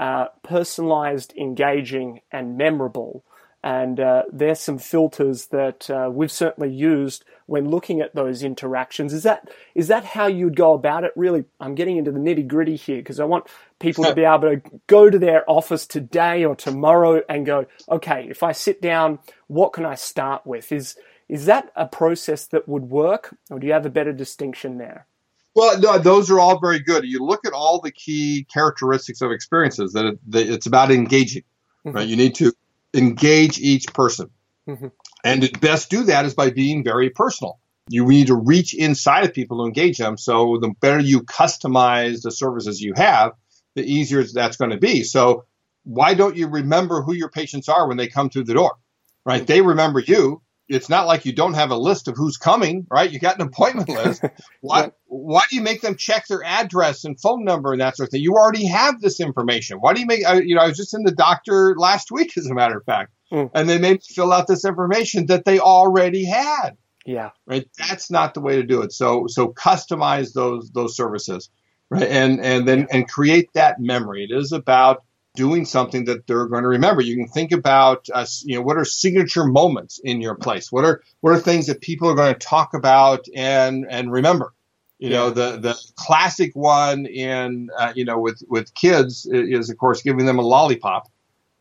uh, 0.00 0.26
personalized, 0.42 1.34
engaging, 1.36 2.20
and 2.30 2.58
memorable. 2.58 3.24
And 3.62 3.98
uh, 3.98 4.22
there's 4.32 4.60
some 4.60 4.78
filters 4.78 5.46
that 5.46 5.90
uh, 5.90 6.08
we've 6.12 6.30
certainly 6.30 6.72
used 6.72 7.24
when 7.46 7.68
looking 7.68 8.00
at 8.00 8.14
those 8.14 8.42
interactions. 8.42 9.12
Is 9.12 9.24
that 9.24 9.48
is 9.74 9.88
that 9.88 10.04
how 10.04 10.26
you'd 10.26 10.54
go 10.54 10.74
about 10.74 11.02
it? 11.02 11.12
Really, 11.16 11.44
I'm 11.58 11.74
getting 11.74 11.96
into 11.96 12.12
the 12.12 12.20
nitty 12.20 12.46
gritty 12.46 12.76
here 12.76 12.98
because 12.98 13.18
I 13.18 13.24
want 13.24 13.48
people 13.80 14.04
to 14.04 14.14
be 14.14 14.24
able 14.24 14.50
to 14.50 14.62
go 14.86 15.10
to 15.10 15.18
their 15.18 15.48
office 15.50 15.86
today 15.86 16.44
or 16.44 16.54
tomorrow 16.54 17.22
and 17.28 17.44
go, 17.44 17.66
okay, 17.88 18.28
if 18.30 18.42
I 18.42 18.52
sit 18.52 18.80
down, 18.80 19.18
what 19.48 19.72
can 19.72 19.84
I 19.84 19.96
start 19.96 20.46
with? 20.46 20.70
Is 20.70 20.96
is 21.28 21.46
that 21.46 21.72
a 21.74 21.86
process 21.86 22.46
that 22.46 22.68
would 22.68 22.84
work, 22.84 23.34
or 23.50 23.58
do 23.58 23.66
you 23.66 23.72
have 23.72 23.86
a 23.86 23.90
better 23.90 24.12
distinction 24.12 24.78
there? 24.78 25.06
Well, 25.54 25.80
no, 25.80 25.98
those 25.98 26.30
are 26.30 26.38
all 26.38 26.60
very 26.60 26.78
good. 26.78 27.04
You 27.04 27.24
look 27.24 27.44
at 27.44 27.52
all 27.52 27.80
the 27.80 27.90
key 27.90 28.46
characteristics 28.52 29.20
of 29.20 29.32
experiences 29.32 29.92
that, 29.94 30.04
it, 30.04 30.18
that 30.28 30.48
it's 30.48 30.66
about 30.66 30.92
engaging. 30.92 31.42
Mm-hmm. 31.84 31.96
Right? 31.96 32.06
You 32.06 32.16
need 32.16 32.36
to 32.36 32.52
engage 32.98 33.58
each 33.58 33.86
person. 33.94 34.30
Mm-hmm. 34.68 34.88
And 35.24 35.42
to 35.42 35.58
best 35.58 35.90
do 35.90 36.04
that 36.04 36.24
is 36.24 36.34
by 36.34 36.50
being 36.50 36.84
very 36.84 37.10
personal. 37.10 37.58
You 37.88 38.06
need 38.06 38.26
to 38.26 38.34
reach 38.34 38.74
inside 38.74 39.24
of 39.24 39.32
people 39.32 39.58
to 39.58 39.64
engage 39.64 39.98
them. 39.98 40.18
So 40.18 40.58
the 40.60 40.74
better 40.80 41.00
you 41.00 41.22
customize 41.22 42.22
the 42.22 42.30
services 42.30 42.80
you 42.80 42.92
have, 42.96 43.32
the 43.74 43.82
easier 43.82 44.22
that's 44.22 44.56
going 44.56 44.70
to 44.72 44.76
be. 44.76 45.02
So 45.04 45.44
why 45.84 46.14
don't 46.14 46.36
you 46.36 46.48
remember 46.48 47.02
who 47.02 47.14
your 47.14 47.30
patients 47.30 47.68
are 47.68 47.88
when 47.88 47.96
they 47.96 48.08
come 48.08 48.28
through 48.28 48.44
the 48.44 48.54
door? 48.54 48.76
Right? 49.24 49.46
They 49.46 49.62
remember 49.62 50.00
you 50.00 50.42
it's 50.68 50.88
not 50.88 51.06
like 51.06 51.24
you 51.24 51.32
don't 51.32 51.54
have 51.54 51.70
a 51.70 51.76
list 51.76 52.08
of 52.08 52.16
who's 52.16 52.36
coming, 52.36 52.86
right? 52.90 53.10
You 53.10 53.18
got 53.18 53.40
an 53.40 53.46
appointment 53.46 53.88
list. 53.88 54.22
Why, 54.60 54.82
yeah. 54.82 54.88
why 55.06 55.42
do 55.48 55.56
you 55.56 55.62
make 55.62 55.80
them 55.80 55.96
check 55.96 56.26
their 56.26 56.44
address 56.44 57.04
and 57.04 57.18
phone 57.20 57.44
number 57.44 57.72
and 57.72 57.80
that 57.80 57.96
sort 57.96 58.08
of 58.08 58.10
thing? 58.12 58.22
You 58.22 58.34
already 58.34 58.66
have 58.66 59.00
this 59.00 59.20
information. 59.20 59.78
Why 59.78 59.94
do 59.94 60.00
you 60.00 60.06
make, 60.06 60.28
uh, 60.28 60.34
you 60.34 60.54
know, 60.54 60.62
I 60.62 60.68
was 60.68 60.76
just 60.76 60.94
in 60.94 61.04
the 61.04 61.12
doctor 61.12 61.74
last 61.76 62.10
week, 62.10 62.36
as 62.36 62.46
a 62.46 62.54
matter 62.54 62.78
of 62.78 62.84
fact, 62.84 63.12
mm. 63.32 63.50
and 63.54 63.68
they 63.68 63.78
made 63.78 63.94
me 63.94 64.00
fill 64.08 64.32
out 64.32 64.46
this 64.46 64.64
information 64.64 65.26
that 65.26 65.44
they 65.44 65.58
already 65.58 66.24
had. 66.24 66.76
Yeah. 67.06 67.30
Right. 67.46 67.66
That's 67.78 68.10
not 68.10 68.34
the 68.34 68.40
way 68.40 68.56
to 68.56 68.62
do 68.62 68.82
it. 68.82 68.92
So, 68.92 69.26
so 69.28 69.48
customize 69.48 70.34
those, 70.34 70.70
those 70.70 70.94
services. 70.94 71.48
right? 71.90 72.08
And 72.08 72.40
and 72.40 72.68
then 72.68 72.86
and 72.90 73.08
create 73.08 73.48
that 73.54 73.80
memory. 73.80 74.26
It 74.28 74.36
is 74.36 74.52
about 74.52 75.04
doing 75.38 75.64
something 75.64 76.04
that 76.06 76.26
they're 76.26 76.46
going 76.46 76.64
to 76.64 76.68
remember. 76.68 77.00
You 77.00 77.14
can 77.14 77.28
think 77.28 77.52
about, 77.52 78.08
uh, 78.12 78.26
you 78.44 78.56
know, 78.56 78.62
what 78.62 78.76
are 78.76 78.84
signature 78.84 79.44
moments 79.44 80.00
in 80.02 80.20
your 80.20 80.34
place? 80.34 80.72
What 80.72 80.84
are 80.84 81.00
what 81.20 81.32
are 81.32 81.38
things 81.38 81.68
that 81.68 81.80
people 81.80 82.10
are 82.10 82.16
going 82.16 82.34
to 82.34 82.38
talk 82.40 82.74
about 82.74 83.24
and 83.36 83.86
and 83.88 84.10
remember? 84.10 84.52
You 84.98 85.10
know, 85.10 85.30
the 85.30 85.58
the 85.58 85.74
classic 85.94 86.56
one 86.56 87.06
in 87.06 87.70
uh, 87.78 87.92
you 87.94 88.04
know 88.04 88.18
with 88.18 88.42
with 88.48 88.74
kids 88.74 89.28
is 89.30 89.70
of 89.70 89.78
course 89.78 90.02
giving 90.02 90.26
them 90.26 90.40
a 90.40 90.42
lollipop. 90.42 91.08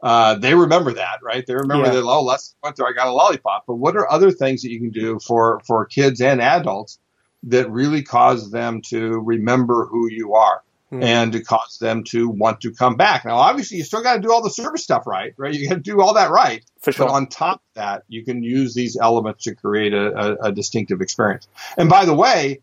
Uh, 0.02 0.34
they 0.36 0.56
remember 0.56 0.94
that, 0.94 1.20
right? 1.22 1.46
They 1.46 1.54
remember 1.56 1.86
Yeah. 1.86 1.94
that. 1.94 2.04
Oh, 2.04 2.24
last 2.24 2.56
winter 2.64 2.88
I 2.88 2.94
got 2.94 3.08
a 3.08 3.12
lollipop. 3.12 3.66
But 3.68 3.76
what 3.76 3.96
are 3.96 4.12
other 4.12 4.32
things 4.32 4.64
that 4.64 4.72
you 4.72 4.80
can 4.80 4.90
do 4.90 5.20
for 5.20 5.62
for 5.68 5.86
kids 5.86 6.20
and 6.20 6.42
adults 6.42 6.98
that 7.44 7.70
really 7.70 8.02
cause 8.02 8.50
them 8.50 8.82
to 8.90 9.20
remember 9.20 9.86
who 9.86 10.10
you 10.10 10.34
are? 10.34 10.64
Hmm. 10.90 11.04
and 11.04 11.34
to 11.34 11.44
cause 11.44 11.80
them 11.82 12.06
to 12.06 12.30
want 12.30 12.62
to 12.62 12.72
come 12.72 12.96
back. 12.96 13.26
Now, 13.26 13.36
obviously, 13.36 13.78
you 13.78 13.84
still 13.84 14.02
got 14.02 14.16
to 14.16 14.22
do 14.22 14.32
all 14.32 14.42
the 14.42 14.50
service 14.50 14.84
stuff 14.84 15.06
right, 15.06 15.34
right? 15.36 15.54
You 15.54 15.68
got 15.68 15.76
to 15.76 15.82
do 15.82 16.00
all 16.02 16.14
that 16.14 16.32
right. 16.32 16.64
For 16.80 16.94
sure. 16.94 17.08
But 17.08 17.14
on 17.14 17.28
top 17.28 17.56
of 17.56 17.74
that, 17.76 18.04
you 18.08 18.24
can 18.24 18.42
use 18.42 18.74
these 18.74 18.96
elements 18.96 19.44
to 19.44 19.56
create 19.56 19.94
a, 19.94 20.14
a, 20.16 20.36
a 20.44 20.52
distinctive 20.54 21.02
experience. 21.02 21.50
And 21.78 21.90
by 21.90 22.06
the 22.06 22.14
way, 22.14 22.62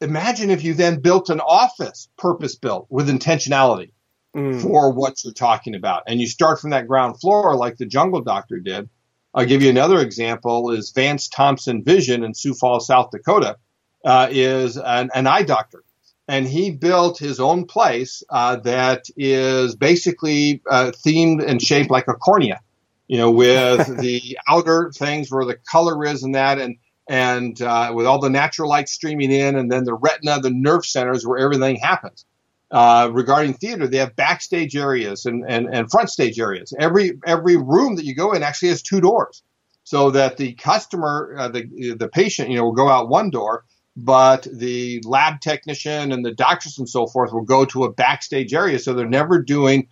imagine 0.00 0.50
if 0.50 0.62
you 0.62 0.74
then 0.74 1.00
built 1.00 1.28
an 1.28 1.40
office 1.40 2.08
purpose 2.16 2.54
built 2.54 2.86
with 2.88 3.08
intentionality 3.08 3.90
Mm. 4.32 4.62
for 4.62 4.92
what 4.92 5.24
you're 5.24 5.32
talking 5.32 5.74
about. 5.74 6.04
And 6.06 6.20
you 6.20 6.28
start 6.28 6.60
from 6.60 6.70
that 6.70 6.86
ground 6.86 7.18
floor 7.20 7.56
like 7.56 7.78
the 7.78 7.84
Jungle 7.84 8.20
Doctor 8.20 8.60
did. 8.60 8.88
I'll 9.34 9.44
give 9.44 9.60
you 9.60 9.70
another 9.70 9.98
example 9.98 10.70
is 10.70 10.92
Vance 10.92 11.26
Thompson 11.26 11.82
Vision 11.82 12.22
in 12.22 12.32
Sioux 12.32 12.54
Falls, 12.54 12.86
South 12.86 13.10
Dakota, 13.10 13.56
uh, 14.04 14.28
is 14.30 14.76
an, 14.76 15.10
an 15.12 15.26
eye 15.26 15.42
doctor. 15.42 15.82
And 16.30 16.46
he 16.46 16.70
built 16.70 17.18
his 17.18 17.40
own 17.40 17.64
place 17.64 18.22
uh, 18.30 18.54
that 18.60 19.06
is 19.16 19.74
basically 19.74 20.62
uh, 20.70 20.92
themed 21.04 21.44
and 21.44 21.60
shaped 21.60 21.90
like 21.90 22.06
a 22.06 22.14
cornea, 22.14 22.60
you 23.08 23.18
know, 23.18 23.32
with 23.32 23.84
the 24.00 24.38
outer 24.46 24.92
things 24.94 25.28
where 25.32 25.44
the 25.44 25.56
color 25.68 26.04
is 26.04 26.22
and 26.22 26.36
that, 26.36 26.60
and 26.60 26.76
and 27.08 27.60
uh, 27.60 27.90
with 27.92 28.06
all 28.06 28.20
the 28.20 28.30
natural 28.30 28.68
light 28.68 28.88
streaming 28.88 29.32
in, 29.32 29.56
and 29.56 29.72
then 29.72 29.82
the 29.82 29.92
retina, 29.92 30.38
the 30.38 30.52
nerve 30.52 30.86
centers 30.86 31.26
where 31.26 31.40
everything 31.40 31.74
happens. 31.74 32.24
Uh, 32.70 33.10
regarding 33.12 33.54
theater, 33.54 33.88
they 33.88 33.96
have 33.96 34.14
backstage 34.14 34.76
areas 34.76 35.26
and, 35.26 35.44
and, 35.48 35.66
and 35.74 35.90
front 35.90 36.10
stage 36.10 36.38
areas. 36.38 36.72
Every 36.78 37.18
every 37.26 37.56
room 37.56 37.96
that 37.96 38.04
you 38.04 38.14
go 38.14 38.34
in 38.34 38.44
actually 38.44 38.68
has 38.68 38.82
two 38.82 39.00
doors, 39.00 39.42
so 39.82 40.12
that 40.12 40.36
the 40.36 40.52
customer, 40.52 41.34
uh, 41.36 41.48
the 41.48 41.94
the 41.98 42.08
patient, 42.08 42.50
you 42.50 42.56
know, 42.56 42.66
will 42.66 42.72
go 42.72 42.88
out 42.88 43.08
one 43.08 43.30
door, 43.30 43.64
but 43.96 44.46
the 44.52 45.02
lab 45.04 45.40
technician 45.40 46.12
and 46.12 46.24
the 46.24 46.32
doctors 46.32 46.78
and 46.78 46.88
so 46.88 47.06
forth 47.06 47.32
will 47.32 47.42
go 47.42 47.64
to 47.66 47.84
a 47.84 47.92
backstage 47.92 48.54
area, 48.54 48.78
so 48.78 48.94
they're 48.94 49.06
never 49.06 49.40
doing 49.40 49.88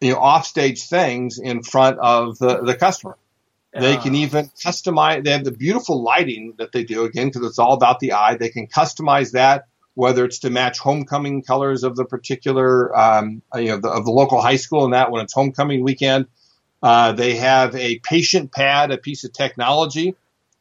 you 0.00 0.12
know 0.12 0.18
offstage 0.18 0.84
things 0.84 1.38
in 1.38 1.62
front 1.62 1.98
of 1.98 2.38
the, 2.38 2.62
the 2.62 2.74
customer. 2.74 3.16
They 3.74 3.96
can 3.96 4.14
even 4.14 4.50
customize. 4.62 5.24
They 5.24 5.30
have 5.30 5.44
the 5.44 5.50
beautiful 5.50 6.02
lighting 6.02 6.54
that 6.58 6.72
they 6.72 6.84
do 6.84 7.04
again 7.04 7.28
because 7.28 7.48
it's 7.48 7.58
all 7.58 7.72
about 7.72 8.00
the 8.00 8.12
eye. 8.12 8.36
They 8.36 8.50
can 8.50 8.66
customize 8.66 9.32
that 9.32 9.66
whether 9.94 10.24
it's 10.24 10.40
to 10.40 10.50
match 10.50 10.78
homecoming 10.78 11.42
colors 11.42 11.82
of 11.82 11.96
the 11.96 12.04
particular, 12.04 12.96
um, 12.98 13.42
you 13.54 13.68
know, 13.68 13.76
the, 13.78 13.88
of 13.88 14.04
the 14.04 14.10
local 14.10 14.40
high 14.40 14.56
school, 14.56 14.84
and 14.84 14.94
that 14.94 15.10
when 15.10 15.22
it's 15.22 15.32
homecoming 15.32 15.82
weekend. 15.82 16.26
Uh, 16.82 17.12
they 17.12 17.36
have 17.36 17.76
a 17.76 18.00
patient 18.00 18.50
pad, 18.50 18.90
a 18.90 18.98
piece 18.98 19.22
of 19.22 19.32
technology 19.32 20.16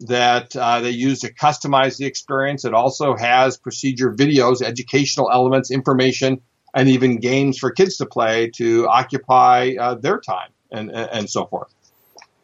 that 0.08 0.56
uh, 0.56 0.82
they 0.82 0.90
use 0.90 1.20
to 1.20 1.34
customize 1.34 1.98
the 1.98 2.06
experience. 2.06 2.66
It 2.66 2.74
also 2.74 3.16
has 3.16 3.58
procedure 3.58 4.14
videos, 4.14 4.62
educational 4.62 5.30
elements, 5.32 5.72
information, 5.72 6.42
and 6.74 6.90
even 6.90 7.20
games 7.20 7.58
for 7.58 7.72
kids 7.72 7.98
to 7.98 8.06
play 8.06 8.50
to 8.56 8.88
occupy 8.88 9.76
uh, 9.80 9.96
their 9.96 10.20
time 10.20 10.50
and, 10.72 10.92
and 10.92 11.30
so 11.30 11.46
forth. 11.46 11.74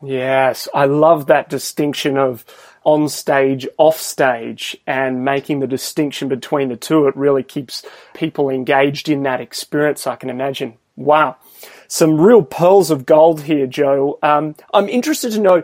Yes, 0.03 0.67
I 0.73 0.85
love 0.85 1.25
that 1.27 1.49
distinction 1.49 2.17
of 2.17 2.45
on 2.83 3.09
stage, 3.09 3.67
off 3.77 3.97
stage, 3.97 4.77
and 4.85 5.25
making 5.25 5.59
the 5.59 5.67
distinction 5.67 6.29
between 6.29 6.69
the 6.69 6.77
two. 6.77 7.07
It 7.07 7.17
really 7.17 7.43
keeps 7.43 7.83
people 8.13 8.49
engaged 8.49 9.09
in 9.09 9.23
that 9.23 9.41
experience, 9.41 10.07
I 10.07 10.15
can 10.15 10.29
imagine. 10.29 10.77
Wow. 10.95 11.37
Some 11.87 12.19
real 12.19 12.43
pearls 12.43 12.91
of 12.91 13.05
gold 13.05 13.43
here, 13.43 13.67
Joe. 13.67 14.19
Um, 14.23 14.55
I'm 14.73 14.87
interested 14.87 15.31
to 15.33 15.39
know 15.39 15.63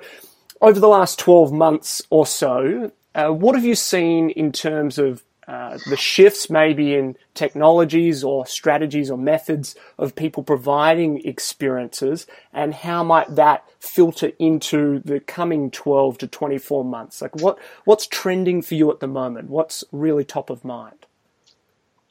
over 0.62 0.80
the 0.80 0.88
last 0.88 1.20
12 1.20 1.52
months 1.52 2.02
or 2.10 2.26
so, 2.26 2.92
uh, 3.16 3.30
what 3.30 3.56
have 3.56 3.66
you 3.66 3.76
seen 3.76 4.30
in 4.32 4.52
terms 4.52 4.98
of 4.98 5.24
uh, 5.48 5.78
the 5.90 5.98
shifts 5.98 6.50
maybe 6.50 6.96
in 6.96 7.18
technologies 7.34 8.24
or 8.24 8.46
strategies 8.46 9.12
or 9.12 9.18
methods 9.18 9.76
of 9.98 10.16
people 10.16 10.42
providing 10.42 11.26
experiences 11.26 12.26
and 12.54 12.74
how 12.74 13.04
might 13.04 13.36
that 13.36 13.66
filter 13.80 14.32
into 14.40 15.00
the 15.00 15.20
coming 15.20 15.70
12 15.70 16.18
to 16.20 16.28
24 16.28 16.86
months? 16.86 17.22
Like 17.22 17.36
what 17.36 17.60
what's 17.84 18.08
trending 18.08 18.62
for 18.62 18.76
you 18.76 18.90
at 18.90 19.02
the 19.02 19.08
moment? 19.08 19.50
What's 19.50 19.84
really 19.92 20.24
top 20.24 20.50
of 20.50 20.64
mind 20.64 21.06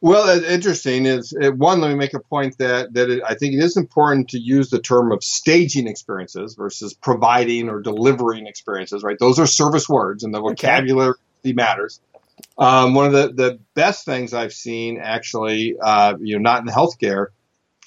Well, 0.02 0.28
uh, 0.28 0.42
interesting 0.42 1.06
is 1.06 1.32
uh, 1.32 1.52
one. 1.52 1.80
Let 1.80 1.88
me 1.88 1.94
make 1.94 2.12
a 2.12 2.18
point 2.18 2.58
that 2.58 2.92
that 2.94 3.08
it, 3.08 3.22
I 3.24 3.36
think 3.36 3.54
it 3.54 3.62
is 3.62 3.76
important 3.76 4.30
to 4.30 4.38
use 4.38 4.68
the 4.68 4.80
term 4.80 5.12
of 5.12 5.22
staging 5.22 5.86
experiences 5.86 6.56
versus 6.56 6.92
providing 6.92 7.68
or 7.68 7.80
delivering 7.80 8.48
experiences. 8.48 9.04
Right? 9.04 9.16
Those 9.16 9.38
are 9.38 9.46
service 9.46 9.88
words, 9.88 10.24
and 10.24 10.34
the 10.34 10.40
vocabulary 10.40 11.14
matters. 11.44 12.00
Um, 12.58 12.94
one 12.94 13.06
of 13.06 13.12
the, 13.12 13.32
the 13.32 13.58
best 13.74 14.04
things 14.04 14.34
I've 14.34 14.52
seen, 14.52 14.98
actually, 15.00 15.76
uh, 15.80 16.14
you 16.20 16.36
know, 16.36 16.42
not 16.42 16.62
in 16.62 16.66
healthcare, 16.66 17.26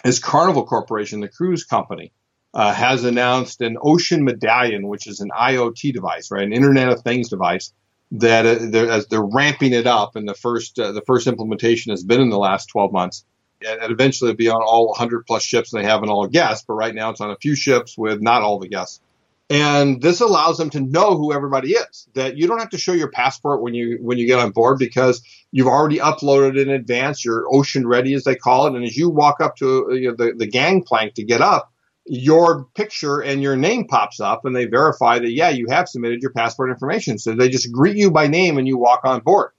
is 0.05 0.19
Carnival 0.19 0.65
Corporation, 0.65 1.19
the 1.19 1.27
cruise 1.27 1.65
company, 1.65 2.13
uh, 2.53 2.73
has 2.73 3.03
announced 3.03 3.59
an 3.59 3.77
Ocean 3.81 4.23
Medallion, 4.23 4.87
which 4.87 5.07
is 5.07 5.19
an 5.19 5.31
IoT 5.37 5.91
device, 5.91 6.31
right, 6.31 6.43
an 6.43 6.53
Internet 6.53 6.89
of 6.89 7.01
Things 7.01 7.27
device 7.27 7.73
that 8.11 8.45
uh, 8.45 8.57
they're, 8.61 8.89
as 8.89 9.07
they're 9.07 9.23
ramping 9.23 9.73
it 9.73 9.87
up, 9.87 10.15
and 10.15 10.27
the 10.27 10.33
first 10.33 10.79
uh, 10.79 10.91
the 10.91 11.01
first 11.01 11.27
implementation 11.27 11.91
has 11.91 12.03
been 12.03 12.21
in 12.21 12.29
the 12.29 12.37
last 12.37 12.67
12 12.67 12.91
months. 12.91 13.25
And 13.65 13.81
and 13.81 13.91
eventually 13.91 14.31
it'll 14.31 14.37
be 14.37 14.49
on 14.49 14.61
all 14.61 14.87
100 14.87 15.25
plus 15.25 15.43
ships 15.43 15.71
they 15.71 15.83
have 15.83 16.01
and 16.01 16.11
all 16.11 16.27
guests, 16.27 16.65
but 16.67 16.73
right 16.73 16.93
now 16.93 17.09
it's 17.09 17.21
on 17.21 17.31
a 17.31 17.37
few 17.37 17.55
ships 17.55 17.97
with 17.97 18.21
not 18.21 18.41
all 18.41 18.59
the 18.59 18.67
guests. 18.67 19.01
And 19.49 20.01
this 20.01 20.21
allows 20.21 20.57
them 20.57 20.71
to 20.71 20.79
know 20.79 21.17
who 21.17 21.31
everybody 21.31 21.73
is. 21.73 22.07
That 22.15 22.35
you 22.35 22.47
don't 22.47 22.59
have 22.59 22.71
to 22.71 22.79
show 22.79 22.93
your 22.93 23.11
passport 23.11 23.61
when 23.61 23.75
you 23.75 23.99
when 24.01 24.17
you 24.17 24.25
get 24.25 24.39
on 24.39 24.51
board 24.51 24.79
because 24.79 25.21
you've 25.51 25.67
already 25.67 25.99
uploaded 25.99 26.59
in 26.59 26.69
advance. 26.69 27.23
You're 27.23 27.45
ocean 27.51 27.87
ready, 27.87 28.15
as 28.15 28.23
they 28.23 28.35
call 28.35 28.67
it. 28.67 28.73
And 28.73 28.83
as 28.83 28.97
you 28.97 29.09
walk 29.09 29.41
up 29.41 29.55
to 29.57 29.87
uh, 29.91 29.93
you 29.93 30.09
know, 30.09 30.15
the 30.15 30.33
the 30.35 30.47
gangplank 30.47 31.13
to 31.15 31.23
get 31.23 31.41
up, 31.41 31.71
your 32.05 32.65
picture 32.75 33.21
and 33.21 33.41
your 33.41 33.55
name 33.55 33.87
pops 33.87 34.19
up, 34.19 34.45
and 34.45 34.55
they 34.55 34.65
verify 34.65 35.19
that 35.19 35.31
yeah, 35.31 35.49
you 35.49 35.67
have 35.69 35.89
submitted 35.89 36.21
your 36.21 36.31
passport 36.31 36.69
information. 36.69 37.17
So 37.17 37.33
they 37.33 37.49
just 37.49 37.71
greet 37.71 37.97
you 37.97 38.11
by 38.11 38.27
name 38.27 38.57
and 38.57 38.67
you 38.67 38.77
walk 38.77 39.01
on 39.03 39.21
board. 39.21 39.51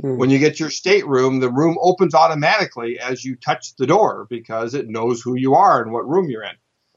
Hmm. 0.00 0.16
When 0.16 0.30
you 0.30 0.38
get 0.38 0.58
your 0.58 0.70
stateroom, 0.70 1.40
the 1.40 1.52
room 1.52 1.76
opens 1.80 2.14
automatically 2.14 2.98
as 2.98 3.24
you 3.24 3.36
touch 3.36 3.76
the 3.76 3.86
door 3.86 4.26
because 4.30 4.74
it 4.74 4.88
knows 4.88 5.22
who 5.22 5.36
you 5.36 5.54
are 5.54 5.82
and 5.82 5.92
what 5.92 6.08
room 6.08 6.28
you're 6.28 6.44
in. 6.44 6.56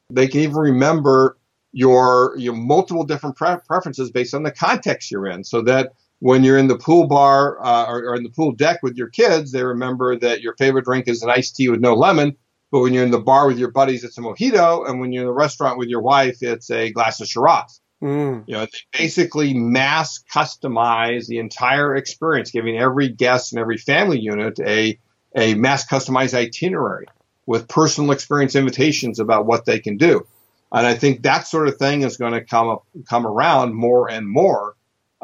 They 0.09 0.27
can 0.27 0.41
even 0.41 0.55
remember 0.55 1.37
your 1.71 2.35
your 2.37 2.53
multiple 2.53 3.03
different 3.03 3.35
pre- 3.35 3.57
preferences 3.67 4.09
based 4.09 4.33
on 4.33 4.43
the 4.43 4.51
context 4.51 5.11
you're 5.11 5.27
in, 5.27 5.43
so 5.43 5.61
that 5.63 5.93
when 6.19 6.43
you're 6.43 6.57
in 6.57 6.67
the 6.67 6.77
pool 6.77 7.07
bar 7.07 7.63
uh, 7.63 7.85
or, 7.85 8.09
or 8.09 8.15
in 8.15 8.23
the 8.23 8.29
pool 8.29 8.53
deck 8.53 8.81
with 8.81 8.95
your 8.95 9.09
kids, 9.09 9.51
they 9.51 9.63
remember 9.63 10.17
that 10.17 10.41
your 10.41 10.55
favorite 10.55 10.85
drink 10.85 11.07
is 11.07 11.21
an 11.21 11.29
iced 11.29 11.55
tea 11.55 11.69
with 11.69 11.81
no 11.81 11.93
lemon. 11.93 12.35
But 12.75 12.81
when 12.81 12.93
you're 12.93 13.05
in 13.05 13.11
the 13.11 13.21
bar 13.21 13.47
with 13.47 13.57
your 13.57 13.71
buddies, 13.71 14.03
it's 14.03 14.17
a 14.17 14.21
mojito, 14.21 14.85
and 14.85 14.99
when 14.99 15.13
you're 15.13 15.23
in 15.23 15.27
the 15.27 15.33
restaurant 15.33 15.77
with 15.77 15.88
your 15.88 16.01
wife, 16.01 16.43
it's 16.43 16.69
a 16.69 16.91
glass 16.91 17.21
of 17.21 17.27
Shiraz. 17.29 17.79
Mm. 18.03 18.43
You 18.47 18.53
know, 18.53 18.65
they 18.65 18.99
basically 18.99 19.53
mass 19.53 20.21
customize 20.29 21.27
the 21.27 21.38
entire 21.38 21.95
experience, 21.95 22.51
giving 22.51 22.77
every 22.77 23.07
guest 23.07 23.53
and 23.53 23.61
every 23.61 23.77
family 23.77 24.19
unit 24.19 24.59
a 24.59 24.99
a 25.33 25.53
mass 25.53 25.88
customized 25.88 26.33
itinerary 26.33 27.05
with 27.45 27.69
personal 27.69 28.11
experience 28.11 28.57
invitations 28.57 29.21
about 29.21 29.45
what 29.45 29.63
they 29.63 29.79
can 29.79 29.95
do. 29.95 30.27
And 30.69 30.85
I 30.85 30.95
think 30.95 31.21
that 31.21 31.47
sort 31.47 31.69
of 31.69 31.77
thing 31.77 32.01
is 32.01 32.17
going 32.17 32.33
to 32.33 32.43
come 32.43 32.67
up, 32.67 32.85
come 33.07 33.25
around 33.25 33.73
more 33.73 34.11
and 34.11 34.27
more 34.27 34.75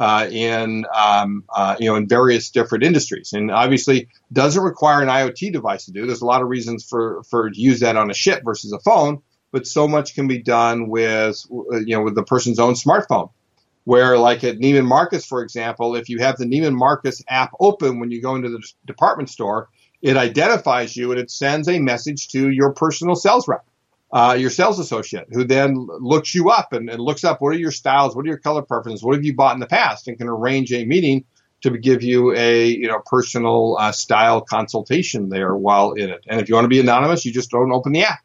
uh, 0.02 0.28
in 0.32 0.84
um, 0.96 1.44
uh, 1.56 1.76
you 1.80 1.88
know 1.88 1.96
in 1.96 2.08
various 2.08 2.50
different 2.50 2.84
industries. 2.84 3.34
And 3.34 3.52
obviously, 3.52 4.08
doesn't 4.34 4.64
require 4.64 5.04
an 5.04 5.10
IoT 5.10 5.54
device 5.54 5.86
to 5.86 5.92
do. 5.92 6.08
There's 6.08 6.24
a 6.24 6.26
lot 6.26 6.42
of 6.42 6.50
reasons 6.50 6.84
for 6.84 7.22
for 7.30 7.52
to 7.52 7.62
use 7.62 7.82
that 7.82 7.96
on 7.96 8.10
a 8.10 8.14
ship 8.16 8.42
versus 8.44 8.72
a 8.74 8.80
phone, 8.80 9.22
but 9.52 9.68
so 9.68 9.88
much 9.88 10.16
can 10.16 10.28
be 10.28 10.42
done 10.42 10.90
with 10.90 11.46
you 11.52 11.96
know 11.96 12.02
with 12.02 12.16
the 12.16 12.24
person's 12.24 12.58
own 12.58 12.74
smartphone. 12.74 13.30
Where, 13.84 14.18
like 14.18 14.44
at 14.44 14.58
Neiman 14.58 14.88
Marcus, 14.88 15.24
for 15.26 15.44
example, 15.44 15.96
if 15.96 16.10
you 16.10 16.18
have 16.20 16.38
the 16.38 16.46
Neiman 16.46 16.76
Marcus 16.76 17.22
app 17.30 17.52
open 17.60 18.00
when 18.00 18.10
you 18.10 18.24
go 18.24 18.36
into 18.36 18.50
the 18.50 18.64
department 18.88 19.30
store, 19.30 19.70
it 20.02 20.18
identifies 20.18 20.96
you 20.96 21.12
and 21.12 21.20
it 21.20 21.30
sends 21.30 21.68
a 21.68 21.78
message 21.78 22.30
to 22.30 22.50
your 22.50 22.74
personal 22.74 23.16
sales 23.16 23.48
rep, 23.48 23.66
uh, 24.14 24.36
your 24.38 24.50
sales 24.50 24.80
associate, 24.80 25.28
who 25.32 25.44
then 25.44 25.88
looks 26.00 26.36
you 26.36 26.50
up 26.50 26.74
and, 26.74 26.90
and 26.90 27.02
looks 27.02 27.24
up 27.24 27.42
what 27.42 27.56
are 27.56 27.60
your 27.60 27.72
styles, 27.72 28.16
what 28.16 28.26
are 28.26 28.30
your 28.30 28.38
color 28.38 28.62
preferences, 28.62 29.04
what 29.04 29.16
have 29.16 29.24
you 29.24 29.36
bought 29.36 29.54
in 29.54 29.60
the 29.60 29.68
past, 29.68 30.08
and 30.08 30.18
can 30.18 30.28
arrange 30.28 30.74
a 30.74 30.86
meeting 30.86 31.24
to 31.62 31.78
give 31.78 32.04
you 32.04 32.36
a 32.36 32.66
you 32.66 32.88
know 32.88 33.02
personal 33.06 33.78
uh, 33.80 33.92
style 33.92 34.42
consultation 34.42 35.30
there 35.30 35.56
while 35.56 35.94
in 35.94 36.10
it. 36.10 36.24
And 36.28 36.42
if 36.42 36.50
you 36.50 36.56
want 36.56 36.66
to 36.66 36.70
be 36.70 36.80
anonymous, 36.80 37.24
you 37.26 37.32
just 37.32 37.52
don't 37.52 37.72
open 37.72 37.94
the 37.94 38.04
app 38.04 38.20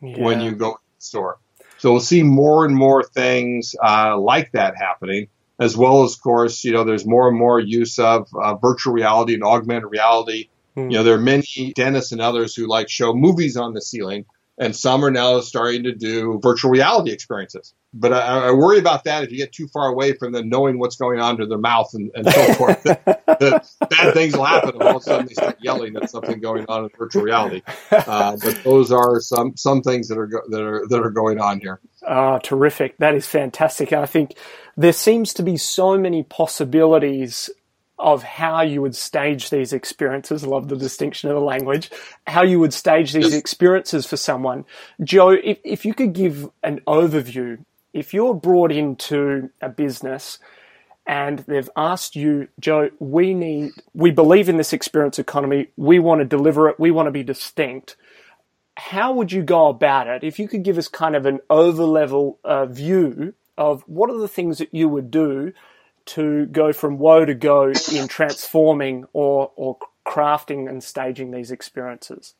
yeah. 0.00 0.18
when 0.18 0.40
you 0.40 0.52
go 0.52 0.72
to 0.72 0.78
the 0.98 1.04
store. 1.04 1.38
So 1.78 1.90
we'll 1.90 2.00
see 2.00 2.22
more 2.22 2.64
and 2.64 2.76
more 2.76 3.02
things 3.02 3.74
uh, 3.82 4.16
like 4.16 4.52
that 4.52 4.76
happening, 4.76 5.26
as 5.58 5.76
well 5.76 6.04
as, 6.04 6.14
of 6.14 6.22
course, 6.22 6.62
you 6.62 6.72
know, 6.72 6.84
there's 6.84 7.04
more 7.04 7.28
and 7.28 7.36
more 7.36 7.58
use 7.58 7.98
of 7.98 8.28
uh, 8.40 8.54
virtual 8.54 8.92
reality 8.92 9.34
and 9.34 9.42
augmented 9.42 9.90
reality. 9.90 10.48
Mm. 10.76 10.92
You 10.92 10.98
know, 10.98 11.02
there 11.02 11.14
are 11.14 11.20
many 11.20 11.72
dentists 11.74 12.12
and 12.12 12.20
others 12.20 12.54
who 12.54 12.68
like 12.68 12.88
show 12.88 13.14
movies 13.14 13.56
on 13.56 13.74
the 13.74 13.82
ceiling 13.82 14.26
and 14.58 14.76
some 14.76 15.04
are 15.04 15.10
now 15.10 15.40
starting 15.40 15.82
to 15.84 15.94
do 15.94 16.38
virtual 16.42 16.70
reality 16.70 17.10
experiences. 17.10 17.74
But 17.94 18.12
I, 18.12 18.48
I, 18.48 18.50
worry 18.52 18.78
about 18.78 19.04
that 19.04 19.22
if 19.22 19.30
you 19.30 19.36
get 19.36 19.52
too 19.52 19.68
far 19.68 19.88
away 19.88 20.14
from 20.14 20.32
them 20.32 20.48
knowing 20.48 20.78
what's 20.78 20.96
going 20.96 21.20
on 21.20 21.36
to 21.38 21.46
their 21.46 21.58
mouth 21.58 21.90
and, 21.92 22.10
and 22.14 22.26
so 22.26 22.54
forth. 22.54 22.82
that, 22.84 23.68
bad 23.90 24.14
things 24.14 24.34
will 24.34 24.44
happen, 24.44 24.70
and 24.70 24.82
all 24.82 24.96
of 24.96 25.02
a 25.02 25.04
sudden 25.04 25.26
they 25.26 25.34
start 25.34 25.58
yelling 25.60 25.96
at 25.96 26.08
something 26.08 26.40
going 26.40 26.64
on 26.68 26.84
in 26.84 26.90
virtual 26.98 27.22
reality. 27.22 27.60
Uh, 27.90 28.36
but 28.42 28.62
those 28.64 28.90
are 28.90 29.20
some 29.20 29.56
some 29.56 29.82
things 29.82 30.08
that 30.08 30.16
are 30.16 30.26
go, 30.26 30.40
that 30.48 30.62
are 30.62 30.86
that 30.88 31.00
are 31.02 31.10
going 31.10 31.38
on 31.38 31.60
here. 31.60 31.80
Oh, 32.06 32.38
terrific! 32.42 32.96
That 32.98 33.14
is 33.14 33.26
fantastic. 33.26 33.92
I 33.92 34.06
think 34.06 34.36
there 34.76 34.92
seems 34.92 35.34
to 35.34 35.42
be 35.42 35.58
so 35.58 35.98
many 35.98 36.22
possibilities 36.22 37.50
of 38.02 38.24
how 38.24 38.62
you 38.62 38.82
would 38.82 38.96
stage 38.96 39.48
these 39.50 39.72
experiences. 39.72 40.42
I 40.42 40.48
love 40.48 40.68
the 40.68 40.76
distinction 40.76 41.30
of 41.30 41.36
the 41.36 41.42
language. 41.42 41.90
How 42.26 42.42
you 42.42 42.58
would 42.58 42.74
stage 42.74 43.12
these 43.12 43.32
experiences 43.32 44.06
for 44.06 44.16
someone. 44.16 44.64
Joe, 45.02 45.30
if, 45.30 45.58
if 45.64 45.84
you 45.84 45.94
could 45.94 46.12
give 46.12 46.50
an 46.62 46.80
overview, 46.86 47.64
if 47.92 48.12
you're 48.12 48.34
brought 48.34 48.72
into 48.72 49.50
a 49.60 49.68
business 49.68 50.40
and 51.06 51.40
they've 51.40 51.70
asked 51.76 52.16
you, 52.16 52.48
Joe, 52.58 52.90
we 52.98 53.34
need, 53.34 53.70
we 53.94 54.10
believe 54.10 54.48
in 54.48 54.56
this 54.56 54.72
experience 54.72 55.18
economy. 55.18 55.68
We 55.76 56.00
want 56.00 56.20
to 56.20 56.24
deliver 56.24 56.68
it. 56.68 56.80
We 56.80 56.90
want 56.90 57.06
to 57.06 57.12
be 57.12 57.22
distinct. 57.22 57.96
How 58.76 59.12
would 59.12 59.30
you 59.30 59.42
go 59.42 59.68
about 59.68 60.08
it? 60.08 60.24
If 60.24 60.38
you 60.40 60.48
could 60.48 60.64
give 60.64 60.76
us 60.76 60.88
kind 60.88 61.14
of 61.14 61.24
an 61.26 61.38
over 61.48 61.84
level 61.84 62.40
uh, 62.42 62.66
view 62.66 63.34
of 63.56 63.82
what 63.82 64.10
are 64.10 64.18
the 64.18 64.28
things 64.28 64.58
that 64.58 64.74
you 64.74 64.88
would 64.88 65.10
do 65.10 65.52
to 66.06 66.46
go 66.46 66.72
from 66.72 66.98
whoa 66.98 67.24
to 67.24 67.34
go 67.34 67.72
in 67.92 68.08
transforming 68.08 69.04
or, 69.12 69.52
or 69.56 69.78
crafting 70.06 70.68
and 70.68 70.82
staging 70.82 71.30
these 71.30 71.50
experiences? 71.50 72.34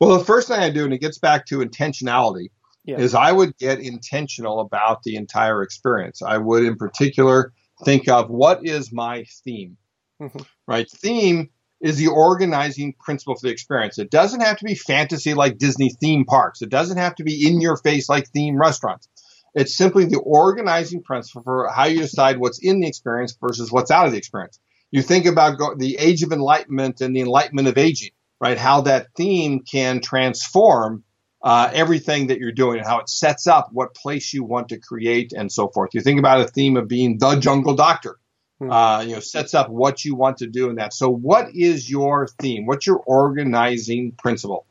Well, 0.00 0.18
the 0.18 0.24
first 0.24 0.48
thing 0.48 0.58
I 0.58 0.70
do, 0.70 0.84
and 0.84 0.92
it 0.92 0.98
gets 0.98 1.18
back 1.18 1.46
to 1.46 1.58
intentionality, 1.58 2.48
yeah. 2.84 2.98
is 2.98 3.14
I 3.14 3.32
would 3.32 3.56
get 3.58 3.80
intentional 3.80 4.60
about 4.60 5.02
the 5.04 5.16
entire 5.16 5.62
experience. 5.62 6.22
I 6.22 6.38
would, 6.38 6.64
in 6.64 6.76
particular, 6.76 7.52
think 7.84 8.08
of 8.08 8.28
what 8.28 8.66
is 8.66 8.92
my 8.92 9.24
theme, 9.44 9.76
mm-hmm. 10.20 10.42
right? 10.66 10.90
Theme 10.90 11.50
is 11.80 11.96
the 11.96 12.08
organizing 12.08 12.94
principle 13.00 13.34
for 13.34 13.46
the 13.46 13.52
experience. 13.52 13.98
It 13.98 14.10
doesn't 14.10 14.40
have 14.40 14.56
to 14.58 14.64
be 14.64 14.74
fantasy 14.74 15.34
like 15.34 15.58
Disney 15.58 15.90
theme 15.90 16.24
parks. 16.24 16.62
It 16.62 16.70
doesn't 16.70 16.96
have 16.96 17.14
to 17.16 17.24
be 17.24 17.46
in 17.46 17.60
your 17.60 17.76
face 17.76 18.08
like 18.08 18.28
theme 18.28 18.56
restaurants. 18.56 19.08
It's 19.54 19.76
simply 19.76 20.06
the 20.06 20.18
organizing 20.18 21.02
principle 21.02 21.42
for 21.42 21.68
how 21.68 21.84
you 21.84 21.98
decide 21.98 22.38
what's 22.38 22.58
in 22.58 22.80
the 22.80 22.86
experience 22.86 23.36
versus 23.40 23.70
what's 23.70 23.90
out 23.90 24.06
of 24.06 24.12
the 24.12 24.18
experience. 24.18 24.58
You 24.90 25.02
think 25.02 25.26
about 25.26 25.58
go- 25.58 25.74
the 25.74 25.96
age 25.98 26.22
of 26.22 26.32
enlightenment 26.32 27.00
and 27.00 27.14
the 27.14 27.20
enlightenment 27.20 27.68
of 27.68 27.76
aging, 27.76 28.12
right? 28.40 28.58
How 28.58 28.82
that 28.82 29.08
theme 29.16 29.60
can 29.60 30.00
transform 30.00 31.04
uh, 31.42 31.70
everything 31.72 32.28
that 32.28 32.38
you're 32.38 32.52
doing 32.52 32.78
and 32.78 32.86
how 32.86 33.00
it 33.00 33.08
sets 33.08 33.46
up 33.46 33.70
what 33.72 33.94
place 33.94 34.32
you 34.32 34.44
want 34.44 34.68
to 34.68 34.78
create 34.78 35.32
and 35.32 35.50
so 35.50 35.68
forth. 35.68 35.90
You 35.92 36.00
think 36.00 36.18
about 36.18 36.40
a 36.40 36.46
theme 36.46 36.76
of 36.76 36.88
being 36.88 37.18
the 37.18 37.36
jungle 37.36 37.74
doctor. 37.74 38.18
Hmm. 38.58 38.70
Uh, 38.70 39.00
you 39.00 39.14
know, 39.14 39.20
sets 39.20 39.54
up 39.54 39.70
what 39.70 40.04
you 40.04 40.14
want 40.14 40.38
to 40.38 40.46
do 40.46 40.70
in 40.70 40.76
that. 40.76 40.94
So, 40.94 41.10
what 41.10 41.48
is 41.54 41.90
your 41.90 42.28
theme? 42.40 42.64
What's 42.66 42.86
your 42.86 42.98
organizing 42.98 44.12
principle? 44.12 44.66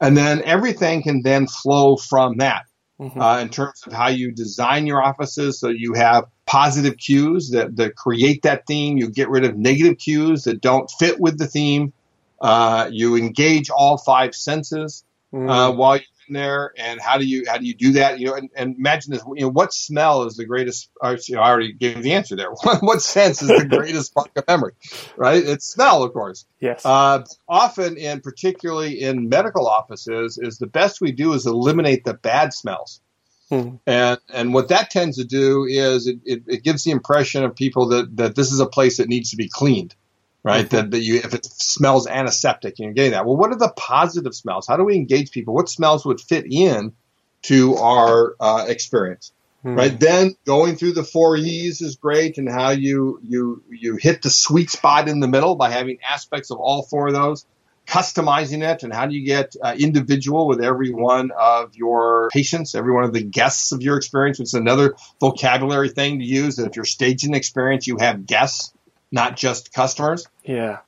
And 0.00 0.16
then 0.16 0.42
everything 0.42 1.02
can 1.02 1.22
then 1.22 1.46
flow 1.46 1.96
from 1.96 2.38
that 2.38 2.67
mm-hmm. 3.00 3.20
uh, 3.20 3.38
in 3.40 3.48
terms 3.48 3.82
of 3.86 3.92
how 3.92 4.08
you 4.08 4.32
design 4.32 4.86
your 4.86 5.02
offices. 5.02 5.58
So 5.58 5.68
you 5.68 5.94
have 5.94 6.24
positive 6.46 6.96
cues 6.96 7.50
that, 7.50 7.76
that 7.76 7.96
create 7.96 8.42
that 8.42 8.66
theme. 8.66 8.96
You 8.96 9.08
get 9.08 9.28
rid 9.28 9.44
of 9.44 9.56
negative 9.56 9.98
cues 9.98 10.44
that 10.44 10.60
don't 10.60 10.90
fit 10.98 11.20
with 11.20 11.38
the 11.38 11.46
theme. 11.46 11.92
Uh, 12.40 12.88
you 12.92 13.16
engage 13.16 13.70
all 13.70 13.98
five 13.98 14.34
senses 14.34 15.04
mm-hmm. 15.32 15.48
uh, 15.48 15.72
while 15.72 15.96
you're 15.96 16.04
there 16.34 16.72
and 16.76 17.00
how 17.00 17.18
do 17.18 17.26
you 17.26 17.44
how 17.48 17.58
do 17.58 17.66
you 17.66 17.74
do 17.74 17.92
that? 17.92 18.18
You 18.18 18.26
know 18.26 18.34
and, 18.34 18.50
and 18.54 18.76
imagine 18.76 19.12
this 19.12 19.22
you 19.34 19.42
know 19.42 19.50
what 19.50 19.72
smell 19.72 20.24
is 20.24 20.36
the 20.36 20.44
greatest 20.44 20.90
you 21.28 21.36
know, 21.36 21.42
i 21.42 21.50
already 21.50 21.72
gave 21.72 22.02
the 22.02 22.12
answer 22.12 22.36
there. 22.36 22.50
What 22.80 23.02
sense 23.02 23.42
is 23.42 23.48
the 23.48 23.66
greatest 23.66 24.14
part 24.14 24.30
of 24.36 24.44
memory 24.46 24.72
right? 25.16 25.42
It's 25.44 25.66
smell 25.66 26.02
of 26.02 26.12
course. 26.12 26.46
Yes. 26.60 26.84
Uh, 26.84 27.24
often 27.48 27.98
and 27.98 28.22
particularly 28.22 29.00
in 29.00 29.28
medical 29.28 29.66
offices 29.66 30.38
is 30.38 30.58
the 30.58 30.66
best 30.66 31.00
we 31.00 31.12
do 31.12 31.32
is 31.32 31.46
eliminate 31.46 32.04
the 32.04 32.14
bad 32.14 32.52
smells. 32.52 33.00
Hmm. 33.48 33.76
and 33.86 34.18
and 34.32 34.52
what 34.52 34.68
that 34.68 34.90
tends 34.90 35.16
to 35.16 35.24
do 35.24 35.64
is 35.64 36.06
it, 36.06 36.18
it, 36.26 36.42
it 36.46 36.62
gives 36.62 36.84
the 36.84 36.90
impression 36.90 37.44
of 37.44 37.56
people 37.56 37.88
that 37.88 38.14
that 38.18 38.36
this 38.36 38.52
is 38.52 38.60
a 38.60 38.66
place 38.66 38.98
that 38.98 39.08
needs 39.08 39.30
to 39.30 39.36
be 39.36 39.48
cleaned 39.48 39.94
right? 40.42 40.66
Mm-hmm. 40.66 40.76
That, 40.76 40.90
that 40.92 41.00
you, 41.00 41.16
if 41.16 41.34
it 41.34 41.44
smells 41.44 42.06
antiseptic, 42.06 42.78
you're 42.78 42.92
getting 42.92 43.12
that. 43.12 43.26
Well, 43.26 43.36
what 43.36 43.50
are 43.50 43.58
the 43.58 43.72
positive 43.76 44.34
smells? 44.34 44.66
How 44.66 44.76
do 44.76 44.84
we 44.84 44.96
engage 44.96 45.30
people? 45.30 45.54
What 45.54 45.68
smells 45.68 46.04
would 46.04 46.20
fit 46.20 46.46
in 46.50 46.92
to 47.42 47.76
our 47.76 48.34
uh, 48.40 48.66
experience? 48.68 49.32
Mm-hmm. 49.64 49.76
Right 49.76 50.00
then, 50.00 50.36
going 50.46 50.76
through 50.76 50.92
the 50.92 51.02
four 51.02 51.36
E's 51.36 51.80
is 51.80 51.96
great, 51.96 52.38
and 52.38 52.48
how 52.48 52.70
you 52.70 53.20
you 53.24 53.62
you 53.68 53.96
hit 53.96 54.22
the 54.22 54.30
sweet 54.30 54.70
spot 54.70 55.08
in 55.08 55.18
the 55.18 55.26
middle 55.26 55.56
by 55.56 55.70
having 55.70 55.98
aspects 56.08 56.52
of 56.52 56.58
all 56.58 56.82
four 56.82 57.08
of 57.08 57.14
those 57.14 57.44
customizing 57.88 58.62
it 58.62 58.82
and 58.82 58.92
how 58.92 59.06
do 59.06 59.14
you 59.14 59.24
get 59.24 59.56
uh, 59.62 59.74
individual 59.78 60.46
with 60.46 60.60
every 60.60 60.90
one 60.90 61.30
of 61.38 61.74
your 61.74 62.28
patients, 62.30 62.74
every 62.74 62.92
one 62.92 63.04
of 63.04 63.14
the 63.14 63.22
guests 63.22 63.72
of 63.72 63.80
your 63.80 63.96
experience. 63.96 64.38
It's 64.38 64.54
another 64.54 64.94
vocabulary 65.20 65.88
thing 65.88 66.18
to 66.18 66.24
use. 66.24 66.56
That 66.56 66.66
if 66.66 66.76
you're 66.76 66.84
staging 66.84 67.34
experience, 67.34 67.86
you 67.86 67.96
have 67.98 68.26
guests 68.26 68.74
not 69.10 69.36
just 69.36 69.72
customers. 69.72 70.26
Yeah. 70.44 70.78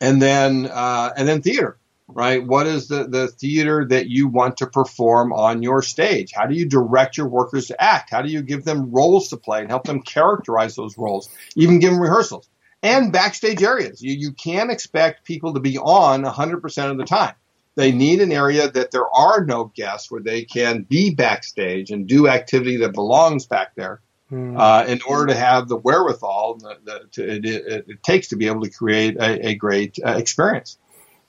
And 0.00 0.22
then 0.22 0.66
uh, 0.66 1.12
and 1.16 1.26
then 1.26 1.42
theater, 1.42 1.76
right? 2.06 2.44
What 2.44 2.66
is 2.66 2.88
the 2.88 3.04
the 3.08 3.28
theater 3.28 3.84
that 3.88 4.08
you 4.08 4.28
want 4.28 4.58
to 4.58 4.66
perform 4.66 5.32
on 5.32 5.62
your 5.62 5.82
stage? 5.82 6.32
How 6.32 6.46
do 6.46 6.54
you 6.54 6.66
direct 6.66 7.16
your 7.16 7.28
workers 7.28 7.66
to 7.66 7.82
act? 7.82 8.10
How 8.10 8.22
do 8.22 8.28
you 8.28 8.42
give 8.42 8.64
them 8.64 8.92
roles 8.92 9.28
to 9.28 9.36
play 9.36 9.60
and 9.60 9.68
help 9.68 9.84
them 9.84 10.02
characterize 10.02 10.76
those 10.76 10.96
roles? 10.96 11.28
Even 11.56 11.80
give 11.80 11.90
them 11.90 12.00
rehearsals 12.00 12.48
and 12.82 13.12
backstage 13.12 13.62
areas. 13.62 14.02
You 14.02 14.14
you 14.14 14.32
can't 14.32 14.70
expect 14.70 15.24
people 15.24 15.54
to 15.54 15.60
be 15.60 15.78
on 15.78 16.22
100% 16.22 16.90
of 16.90 16.96
the 16.96 17.04
time. 17.04 17.34
They 17.74 17.92
need 17.92 18.20
an 18.20 18.32
area 18.32 18.68
that 18.68 18.90
there 18.90 19.08
are 19.08 19.44
no 19.44 19.72
guests 19.74 20.10
where 20.10 20.20
they 20.20 20.42
can 20.42 20.82
be 20.82 21.14
backstage 21.14 21.90
and 21.90 22.08
do 22.08 22.26
activity 22.26 22.78
that 22.78 22.92
belongs 22.92 23.46
back 23.46 23.74
there 23.76 24.00
Hmm. 24.30 24.58
Uh, 24.58 24.84
in 24.86 25.00
order 25.08 25.32
to 25.32 25.38
have 25.38 25.68
the 25.68 25.76
wherewithal 25.76 26.58
that 26.84 27.16
it, 27.16 27.46
it, 27.46 27.84
it, 27.88 28.02
takes 28.02 28.28
to 28.28 28.36
be 28.36 28.46
able 28.46 28.60
to 28.60 28.70
create 28.70 29.16
a, 29.16 29.48
a 29.48 29.54
great 29.54 29.98
uh, 30.04 30.16
experience. 30.18 30.76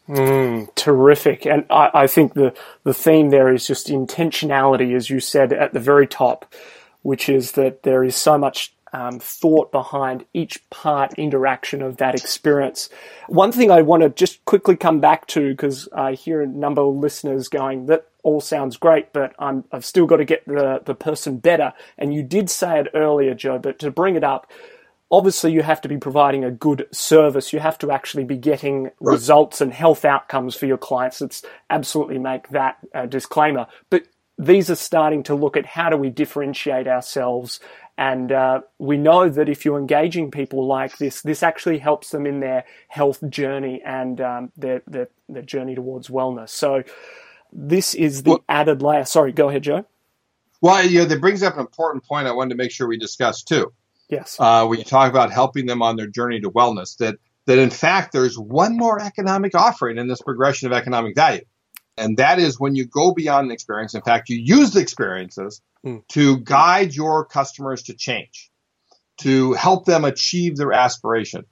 Mm, 0.09 0.73
terrific. 0.75 1.45
And 1.45 1.65
I, 1.69 1.91
I, 1.93 2.07
think 2.07 2.33
the, 2.33 2.53
the 2.83 2.93
theme 2.93 3.29
there 3.29 3.53
is 3.53 3.65
just 3.65 3.87
intentionality, 3.87 4.95
as 4.95 5.09
you 5.09 5.21
said 5.21 5.53
at 5.53 5.71
the 5.71 5.79
very 5.79 6.07
top, 6.07 6.53
which 7.03 7.29
is 7.29 7.53
that 7.53 7.83
there 7.83 8.03
is 8.03 8.17
so 8.17 8.37
much 8.37 8.73
um, 8.91 9.19
thought 9.19 9.71
behind 9.71 10.25
each 10.33 10.67
part 10.69 11.13
interaction 11.13 11.81
of 11.81 11.97
that 11.97 12.15
experience. 12.15 12.89
One 13.27 13.51
thing 13.51 13.71
I 13.71 13.81
want 13.81 14.03
to 14.03 14.09
just 14.09 14.43
quickly 14.45 14.75
come 14.75 14.99
back 14.99 15.27
to, 15.27 15.51
because 15.51 15.87
I 15.95 16.13
hear 16.13 16.41
a 16.41 16.47
number 16.47 16.81
of 16.81 16.95
listeners 16.95 17.47
going, 17.47 17.85
that 17.85 18.07
all 18.23 18.41
sounds 18.41 18.77
great, 18.77 19.13
but 19.13 19.33
i 19.39 19.61
have 19.71 19.85
still 19.85 20.05
got 20.05 20.17
to 20.17 20.25
get 20.25 20.45
the, 20.45 20.81
the 20.85 20.95
person 20.95 21.37
better. 21.37 21.73
And 21.97 22.13
you 22.13 22.23
did 22.23 22.49
say 22.49 22.79
it 22.79 22.87
earlier, 22.93 23.33
Joe, 23.33 23.59
but 23.59 23.79
to 23.79 23.91
bring 23.91 24.15
it 24.15 24.23
up, 24.23 24.51
obviously 25.11 25.51
you 25.51 25.61
have 25.61 25.81
to 25.81 25.89
be 25.89 25.97
providing 25.97 26.43
a 26.43 26.51
good 26.51 26.87
service. 26.91 27.53
You 27.53 27.59
have 27.59 27.77
to 27.79 27.91
actually 27.91 28.25
be 28.25 28.37
getting 28.37 28.91
results 28.99 29.61
and 29.61 29.73
health 29.73 30.05
outcomes 30.05 30.55
for 30.55 30.65
your 30.65 30.77
clients. 30.77 31.21
Let's 31.21 31.43
absolutely 31.69 32.19
make 32.19 32.49
that 32.49 32.77
a 32.93 33.07
disclaimer. 33.07 33.67
But 33.89 34.03
these 34.37 34.69
are 34.69 34.75
starting 34.75 35.23
to 35.23 35.35
look 35.35 35.57
at 35.57 35.65
how 35.65 35.89
do 35.89 35.97
we 35.97 36.09
differentiate 36.09 36.87
ourselves. 36.87 37.59
And 37.97 38.31
uh, 38.31 38.61
we 38.77 38.95
know 38.95 39.27
that 39.27 39.49
if 39.49 39.65
you're 39.65 39.77
engaging 39.77 40.31
people 40.31 40.65
like 40.65 40.97
this, 40.97 41.21
this 41.21 41.43
actually 41.43 41.79
helps 41.79 42.11
them 42.11 42.25
in 42.25 42.39
their 42.39 42.63
health 42.87 43.21
journey 43.29 43.81
and 43.85 44.21
um, 44.21 44.51
their, 44.55 44.81
their, 44.87 45.09
their 45.27 45.41
journey 45.41 45.75
towards 45.75 46.07
wellness. 46.07 46.49
So 46.49 46.83
this 47.51 47.93
is 47.95 48.23
the 48.23 48.31
well, 48.31 48.43
added 48.47 48.81
layer. 48.81 49.05
Sorry, 49.05 49.31
go 49.31 49.49
ahead, 49.49 49.63
Joe. 49.63 49.85
Well, 50.61 50.85
you 50.85 50.99
know, 50.99 51.05
that 51.05 51.21
brings 51.21 51.41
up 51.43 51.55
an 51.55 51.61
important 51.61 52.03
point 52.03 52.27
I 52.27 52.31
wanted 52.31 52.49
to 52.49 52.55
make 52.55 52.71
sure 52.71 52.87
we 52.87 52.97
discuss 52.97 53.43
too. 53.43 53.71
Yes. 54.09 54.37
Uh, 54.39 54.65
we 54.69 54.83
talk 54.83 55.09
about 55.09 55.31
helping 55.31 55.65
them 55.65 55.81
on 55.81 55.95
their 55.95 56.07
journey 56.07 56.39
to 56.41 56.49
wellness. 56.49 56.97
That 56.97 57.17
that 57.45 57.59
in 57.59 57.69
fact 57.69 58.11
there's 58.11 58.37
one 58.37 58.75
more 58.75 59.01
economic 59.01 59.55
offering 59.55 59.97
in 59.97 60.07
this 60.07 60.21
progression 60.21 60.67
of 60.67 60.73
economic 60.73 61.15
value, 61.15 61.45
and 61.97 62.17
that 62.17 62.39
is 62.39 62.59
when 62.59 62.75
you 62.75 62.85
go 62.85 63.13
beyond 63.13 63.45
an 63.45 63.51
experience. 63.51 63.93
In 63.93 64.01
fact, 64.01 64.29
you 64.29 64.37
use 64.37 64.71
the 64.71 64.81
experiences 64.81 65.61
mm. 65.85 66.05
to 66.09 66.37
guide 66.39 66.93
your 66.93 67.25
customers 67.25 67.83
to 67.83 67.93
change, 67.93 68.51
to 69.17 69.53
help 69.53 69.85
them 69.85 70.05
achieve 70.05 70.57
their 70.57 70.73
aspiration. 70.73 71.45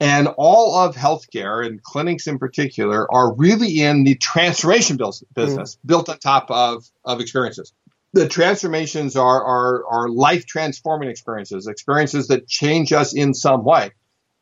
And 0.00 0.28
all 0.36 0.76
of 0.76 0.96
healthcare 0.96 1.64
and 1.64 1.82
clinics 1.82 2.26
in 2.26 2.38
particular 2.38 3.12
are 3.12 3.34
really 3.34 3.80
in 3.80 4.04
the 4.04 4.16
transformation 4.16 4.96
business 5.34 5.76
mm. 5.76 5.78
built 5.86 6.08
on 6.08 6.18
top 6.18 6.50
of, 6.50 6.84
of 7.04 7.20
experiences. 7.20 7.72
The 8.12 8.28
transformations 8.28 9.16
are, 9.16 9.44
are, 9.44 9.84
are 9.86 10.08
life 10.08 10.46
transforming 10.46 11.08
experiences, 11.08 11.66
experiences 11.66 12.28
that 12.28 12.48
change 12.48 12.92
us 12.92 13.14
in 13.14 13.34
some 13.34 13.64
way. 13.64 13.92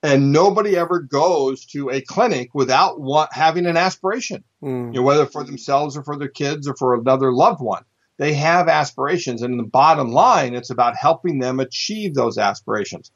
And 0.03 0.33
nobody 0.33 0.77
ever 0.77 1.01
goes 1.01 1.65
to 1.67 1.91
a 1.91 2.01
clinic 2.01 2.51
without 2.55 3.01
what, 3.01 3.33
having 3.33 3.67
an 3.67 3.77
aspiration, 3.77 4.43
mm. 4.63 4.87
you 4.87 5.01
know, 5.01 5.03
whether 5.03 5.27
for 5.27 5.45
themselves 5.45 5.97
or 5.97 6.03
for 6.03 6.17
their 6.17 6.29
kids 6.29 6.67
or 6.67 6.75
for 6.77 6.95
another 6.95 7.33
loved 7.33 7.61
one. 7.61 7.85
They 8.19 8.35
have 8.35 8.69
aspirations. 8.69 9.43
And 9.43 9.59
the 9.59 9.65
bottom 9.65 10.13
line, 10.13 10.55
it's 10.55 10.71
about 10.71 10.97
helping 10.97 11.39
them 11.39 11.61
achieve 11.61 12.15
those 12.15 12.39
aspirations. 12.39 13.11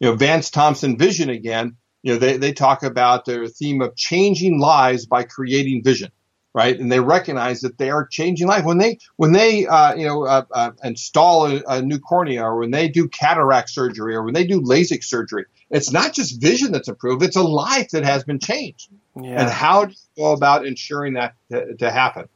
You 0.00 0.08
know, 0.08 0.16
Vance 0.16 0.50
Thompson 0.50 0.98
Vision 0.98 1.30
again 1.30 1.76
you 2.02 2.12
know, 2.12 2.18
they, 2.18 2.36
they 2.36 2.52
talk 2.52 2.82
about 2.82 3.24
their 3.24 3.46
theme 3.46 3.80
of 3.80 3.96
changing 3.96 4.60
lives 4.60 5.06
by 5.06 5.22
creating 5.22 5.84
vision, 5.84 6.10
right? 6.52 6.78
And 6.78 6.90
they 6.90 7.00
recognize 7.00 7.60
that 7.60 7.78
they 7.78 7.90
are 7.90 8.06
changing 8.06 8.48
life 8.48 8.64
when 8.64 8.78
they 8.78 8.98
when 9.16 9.32
they 9.32 9.66
uh, 9.66 9.94
you 9.94 10.06
know 10.06 10.24
uh, 10.24 10.44
uh, 10.50 10.72
install 10.82 11.46
a, 11.46 11.62
a, 11.68 11.82
new 11.82 11.98
cornea 11.98 12.42
or 12.42 12.58
when 12.58 12.72
they 12.72 12.88
do 12.88 13.08
cataract 13.08 13.70
surgery 13.70 14.14
or 14.14 14.24
when 14.24 14.34
they 14.34 14.46
do 14.46 14.60
LASIK 14.60 15.04
surgery. 15.04 15.44
It's 15.70 15.92
not 15.92 16.12
just 16.12 16.40
vision 16.40 16.72
that's 16.72 16.88
improved; 16.88 17.22
it's 17.22 17.36
a 17.36 17.42
life 17.42 17.90
that 17.90 18.04
has 18.04 18.24
been 18.24 18.40
changed. 18.40 18.90
Yeah. 19.16 19.42
And 19.42 19.50
how 19.50 19.86
do 19.86 19.92
you 19.92 20.22
go 20.24 20.32
about 20.32 20.66
ensuring 20.66 21.14
that 21.14 21.34
to, 21.50 21.76
to 21.76 21.90
happen? 21.90 22.28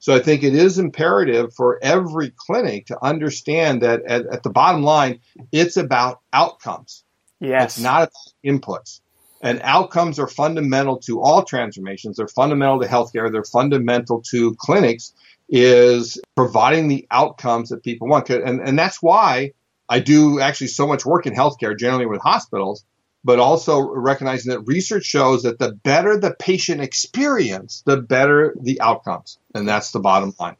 So 0.00 0.14
I 0.14 0.20
think 0.20 0.44
it 0.44 0.54
is 0.54 0.78
imperative 0.78 1.52
for 1.54 1.78
every 1.82 2.32
clinic 2.36 2.86
to 2.86 3.04
understand 3.04 3.82
that 3.82 4.02
at, 4.06 4.26
at 4.26 4.42
the 4.44 4.50
bottom 4.50 4.84
line, 4.84 5.18
it's 5.50 5.76
about 5.76 6.20
outcomes. 6.32 7.02
Yes. 7.40 7.76
It's 7.76 7.82
not 7.82 8.02
about 8.02 8.12
inputs. 8.44 9.00
And 9.40 9.60
outcomes 9.62 10.18
are 10.18 10.26
fundamental 10.26 10.98
to 11.00 11.20
all 11.20 11.44
transformations. 11.44 12.16
They're 12.16 12.28
fundamental 12.28 12.80
to 12.80 12.88
healthcare. 12.88 13.30
They're 13.30 13.44
fundamental 13.44 14.22
to 14.30 14.54
clinics 14.56 15.12
is 15.48 16.20
providing 16.36 16.88
the 16.88 17.06
outcomes 17.10 17.70
that 17.70 17.82
people 17.82 18.08
want. 18.08 18.28
And, 18.30 18.60
and 18.60 18.78
that's 18.78 19.02
why 19.02 19.52
I 19.88 20.00
do 20.00 20.40
actually 20.40 20.66
so 20.68 20.86
much 20.86 21.06
work 21.06 21.26
in 21.26 21.34
healthcare, 21.34 21.78
generally 21.78 22.06
with 22.06 22.20
hospitals, 22.20 22.84
but 23.24 23.38
also 23.38 23.80
recognizing 23.80 24.52
that 24.52 24.60
research 24.60 25.04
shows 25.04 25.42
that 25.44 25.58
the 25.58 25.72
better 25.72 26.18
the 26.18 26.34
patient 26.38 26.80
experience, 26.80 27.82
the 27.86 27.96
better 27.96 28.54
the 28.60 28.80
outcomes. 28.80 29.38
And 29.54 29.66
that's 29.66 29.92
the 29.92 30.00
bottom 30.00 30.34
line. 30.38 30.56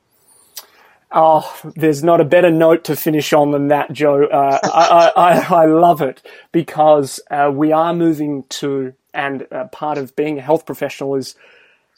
Oh, 1.10 1.58
there's 1.74 2.04
not 2.04 2.20
a 2.20 2.24
better 2.24 2.50
note 2.50 2.84
to 2.84 2.96
finish 2.96 3.32
on 3.32 3.50
than 3.52 3.68
that, 3.68 3.92
Joe. 3.92 4.24
Uh, 4.24 4.58
I, 4.62 5.12
I, 5.16 5.62
I, 5.62 5.64
love 5.64 6.02
it 6.02 6.22
because 6.52 7.18
uh, 7.30 7.50
we 7.52 7.72
are 7.72 7.94
moving 7.94 8.44
to, 8.50 8.92
and 9.14 9.46
uh, 9.50 9.64
part 9.68 9.96
of 9.96 10.14
being 10.16 10.38
a 10.38 10.42
health 10.42 10.66
professional 10.66 11.14
is 11.14 11.34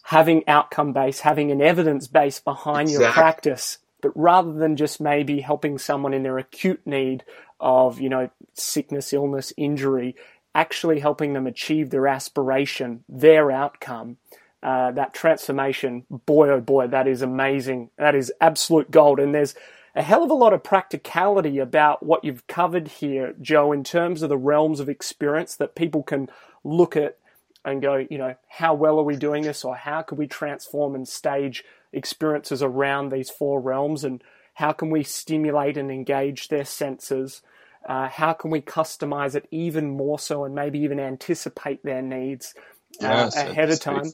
having 0.05 0.49
outcome 0.49 0.93
base, 0.93 1.21
having 1.21 1.51
an 1.51 1.61
evidence 1.61 2.07
base 2.07 2.39
behind 2.39 2.89
exactly. 2.89 3.05
your 3.05 3.13
practice. 3.13 3.79
But 4.01 4.13
rather 4.15 4.53
than 4.53 4.77
just 4.77 5.01
maybe 5.01 5.41
helping 5.41 5.77
someone 5.77 6.15
in 6.15 6.23
their 6.23 6.39
acute 6.39 6.87
need 6.87 7.25
of, 7.59 8.01
you 8.01 8.09
know, 8.09 8.31
sickness, 8.55 9.13
illness, 9.13 9.53
injury, 9.57 10.15
actually 10.55 11.01
helping 11.01 11.33
them 11.33 11.47
achieve 11.47 11.91
their 11.91 12.07
aspiration, 12.07 13.05
their 13.09 13.51
outcome 13.51 14.19
uh, 14.63 14.93
that 14.93 15.15
transformation, 15.15 16.05
boy 16.11 16.51
oh 16.51 16.61
boy, 16.61 16.87
that 16.89 17.09
is 17.09 17.23
amazing. 17.23 17.91
That 17.97 18.15
is 18.15 18.33
absolute 18.41 18.91
gold. 18.91 19.19
And 19.19 19.35
there's 19.35 19.55
a 19.95 20.03
hell 20.03 20.23
of 20.23 20.31
a 20.31 20.35
lot 20.35 20.53
of 20.53 20.63
practicality 20.63 21.59
about 21.59 22.03
what 22.03 22.25
you've 22.25 22.47
covered 22.47 22.89
here, 22.89 23.35
Joe, 23.41 23.73
in 23.73 23.85
terms 23.85 24.23
of 24.23 24.29
the 24.29 24.39
realms 24.39 24.81
of 24.81 24.89
experience 24.89 25.57
that 25.57 25.75
people 25.75 26.03
can 26.03 26.29
look 26.63 26.97
at 26.97 27.19
and 27.65 27.83
go, 27.83 28.07
you 28.09 28.19
know, 28.19 28.35
how 28.49 28.75
well 28.75 28.99
are 28.99 29.05
we 29.05 29.17
doing 29.17 29.43
this, 29.43 29.65
or 29.65 29.77
how 29.77 30.03
can 30.03 30.17
we 30.17 30.27
transform 30.27 30.95
and 30.95 31.09
stage 31.09 31.65
experiences 31.93 32.63
around 32.63 33.11
these 33.11 33.31
four 33.31 33.61
realms, 33.61 34.05
and 34.05 34.23
how 34.55 34.73
can 34.73 34.91
we 34.91 35.03
stimulate 35.03 35.77
and 35.77 35.91
engage 35.91 36.49
their 36.49 36.65
senses? 36.65 37.43
Uh, 37.87 38.09
how 38.09 38.33
can 38.33 38.51
we 38.51 38.61
customize 38.61 39.35
it 39.35 39.49
even 39.51 39.91
more 39.91 40.19
so 40.19 40.45
and 40.45 40.55
maybe 40.55 40.79
even 40.81 41.01
anticipate 41.01 41.83
their 41.83 42.03
needs 42.03 42.55
uh, 43.03 43.29
yes, 43.35 43.37
ahead 43.37 43.71
of 43.71 43.81
time? 43.81 44.05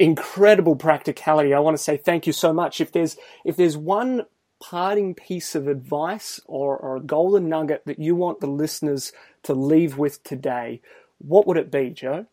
Incredible 0.00 0.76
practicality. 0.76 1.52
I 1.52 1.60
want 1.60 1.76
to 1.76 1.82
say 1.82 1.98
thank 1.98 2.26
you 2.26 2.32
so 2.32 2.52
much. 2.52 2.80
If 2.80 2.90
there's 2.90 3.16
if 3.44 3.56
there's 3.56 3.76
one 3.76 4.22
parting 4.60 5.14
piece 5.14 5.54
of 5.54 5.68
advice 5.68 6.40
or, 6.46 6.76
or 6.76 6.96
a 6.96 7.00
golden 7.00 7.48
nugget 7.48 7.82
that 7.86 7.98
you 7.98 8.14
want 8.14 8.40
the 8.40 8.46
listeners 8.46 9.12
to 9.42 9.54
leave 9.54 9.96
with 9.96 10.22
today, 10.22 10.80
what 11.18 11.46
would 11.46 11.56
it 11.56 11.70
be, 11.70 11.90
Joe? 11.90 12.26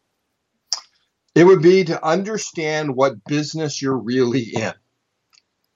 It 1.35 1.45
would 1.45 1.61
be 1.61 1.83
to 1.85 2.03
understand 2.05 2.95
what 2.95 3.23
business 3.25 3.81
you're 3.81 3.97
really 3.97 4.41
in. 4.41 4.73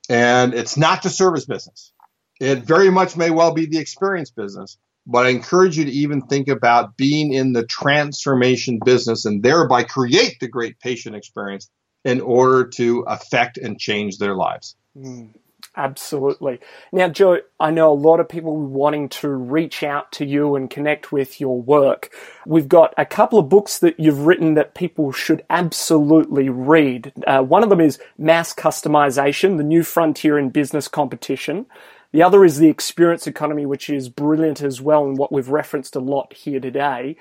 And 0.10 0.54
it's 0.54 0.76
not 0.76 1.04
the 1.04 1.10
service 1.10 1.46
business. 1.46 1.94
It 2.40 2.64
very 2.64 2.90
much 2.90 3.16
may 3.16 3.30
well 3.30 3.54
be 3.54 3.66
the 3.66 3.78
experience 3.78 4.32
business, 4.32 4.78
but 5.06 5.26
I 5.26 5.30
encourage 5.30 5.78
you 5.78 5.86
to 5.86 5.92
even 5.92 6.22
think 6.22 6.48
about 6.48 6.98
being 6.98 7.32
in 7.32 7.54
the 7.54 7.66
transformation 7.66 8.80
business 8.84 9.26
and 9.26 9.44
thereby 9.44 9.84
create 9.84 10.40
the 10.40 10.48
great 10.48 10.80
patient 10.80 11.16
experience 11.16 11.70
in 12.04 12.22
order 12.22 12.68
to 12.68 13.02
affect 13.02 13.58
and 13.58 13.80
change 13.80 14.18
their 14.18 14.36
lives. 14.36 14.76
Mm, 14.98 15.34
absolutely. 15.76 16.60
Now, 16.92 17.10
Joe, 17.10 17.40
I 17.60 17.72
know 17.72 17.92
a 17.92 17.94
lot 17.94 18.20
of 18.20 18.28
people 18.28 18.58
wanting 18.58 19.10
to 19.10 19.30
reach 19.30 19.84
out 19.84 20.12
to 20.14 20.26
you 20.26 20.56
and 20.56 20.70
connect 20.70 21.12
with 21.12 21.40
your 21.40 21.62
work. 21.62 22.12
We've 22.46 22.68
got 22.68 22.94
a 22.98 23.06
couple 23.06 23.40
of 23.40 23.50
books 23.50 23.80
that 23.80 24.00
you've 24.00 24.26
written 24.26 24.56
that 24.56 24.74
people 24.74 25.12
should 25.12 25.44
absolutely 25.50 26.50
read. 26.50 27.14
Uh, 27.28 27.44
one 27.44 27.64
of 27.64 27.70
them 27.70 27.82
is 27.82 28.00
Mass 28.18 28.54
Customization, 28.54 29.58
the 29.58 29.64
new 29.64 29.84
frontier 29.84 30.38
in 30.40 30.50
business 30.50 30.88
competition. 30.88 31.68
The 32.14 32.24
other 32.24 32.44
is 32.44 32.58
the 32.58 32.68
experience 32.68 33.26
economy, 33.26 33.66
which 33.66 33.90
is 33.90 34.10
brilliant 34.10 34.62
as 34.62 34.82
well, 34.82 35.06
and 35.06 35.18
what 35.18 35.32
we've 35.32 35.48
referenced 35.48 35.96
a 35.96 36.00
lot 36.00 36.34
here 36.34 36.60
today. 36.60 37.16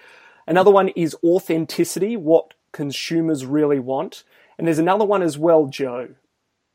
Another 0.48 0.72
one 0.72 0.88
is 0.88 1.14
authenticity, 1.22 2.16
what 2.16 2.54
consumers 2.72 3.46
really 3.46 3.78
want. 3.78 4.24
And 4.60 4.66
there's 4.66 4.78
another 4.78 5.06
one 5.06 5.22
as 5.22 5.38
well, 5.38 5.68
Joe. 5.68 6.08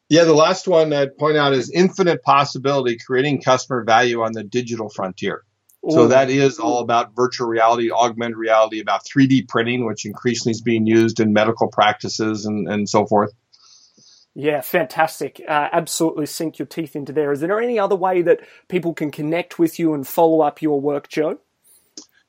Yeah, 0.10 0.24
the 0.24 0.34
last 0.34 0.68
one 0.68 0.92
I'd 0.92 1.16
point 1.20 1.38
out 1.38 1.54
is 1.54 1.70
infinite 1.70 2.24
possibility, 2.24 2.98
creating 2.98 3.44
customer 3.44 3.84
value 3.84 4.24
on 4.24 4.32
the 4.34 4.44
digital 4.44 4.90
frontier. 4.90 5.44
Ooh. 5.86 5.92
So 5.92 6.08
that 6.08 6.32
is 6.32 6.58
all 6.58 6.80
about 6.80 7.16
virtual 7.16 7.48
reality, 7.48 7.92
augmented 7.92 8.38
reality, 8.38 8.80
about 8.80 9.06
3D 9.06 9.48
printing, 9.48 9.86
which 9.86 10.04
increasingly 10.04 10.54
is 10.54 10.62
being 10.62 10.88
used 10.88 11.20
in 11.20 11.32
medical 11.32 11.68
practices 11.68 12.48
and, 12.48 12.68
and 12.68 12.90
so 12.90 13.06
forth. 13.06 13.32
Yeah, 14.34 14.62
fantastic. 14.62 15.40
Uh, 15.48 15.70
absolutely 15.72 16.26
sink 16.26 16.58
your 16.58 16.66
teeth 16.66 16.96
into 16.96 17.14
there. 17.14 17.32
Is 17.32 17.40
there 17.40 17.62
any 17.62 17.78
other 17.78 17.96
way 17.96 18.24
that 18.24 18.40
people 18.68 18.96
can 18.96 19.12
connect 19.12 19.60
with 19.60 19.78
you 19.78 19.94
and 19.94 20.08
follow 20.08 20.42
up 20.42 20.60
your 20.60 20.82
work, 20.82 21.08
Joe? 21.08 21.38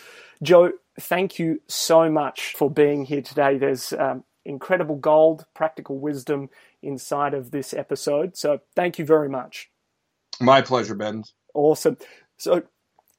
Joe, 0.40 0.70
thank 1.00 1.40
you 1.40 1.61
so 1.66 2.09
much 2.09 2.54
for 2.56 2.70
being 2.70 3.04
here 3.04 3.22
today. 3.22 3.59
There's 3.59 3.92
um, 3.92 4.22
incredible 4.44 4.96
gold, 4.96 5.46
practical 5.52 5.98
wisdom 5.98 6.48
inside 6.80 7.34
of 7.34 7.50
this 7.50 7.74
episode. 7.74 8.36
So 8.36 8.61
thank 8.76 9.00
you 9.00 9.04
very 9.04 9.28
much. 9.28 9.70
My 10.40 10.62
pleasure, 10.62 10.94
Ben. 10.94 11.24
Awesome. 11.54 11.96
So 12.36 12.62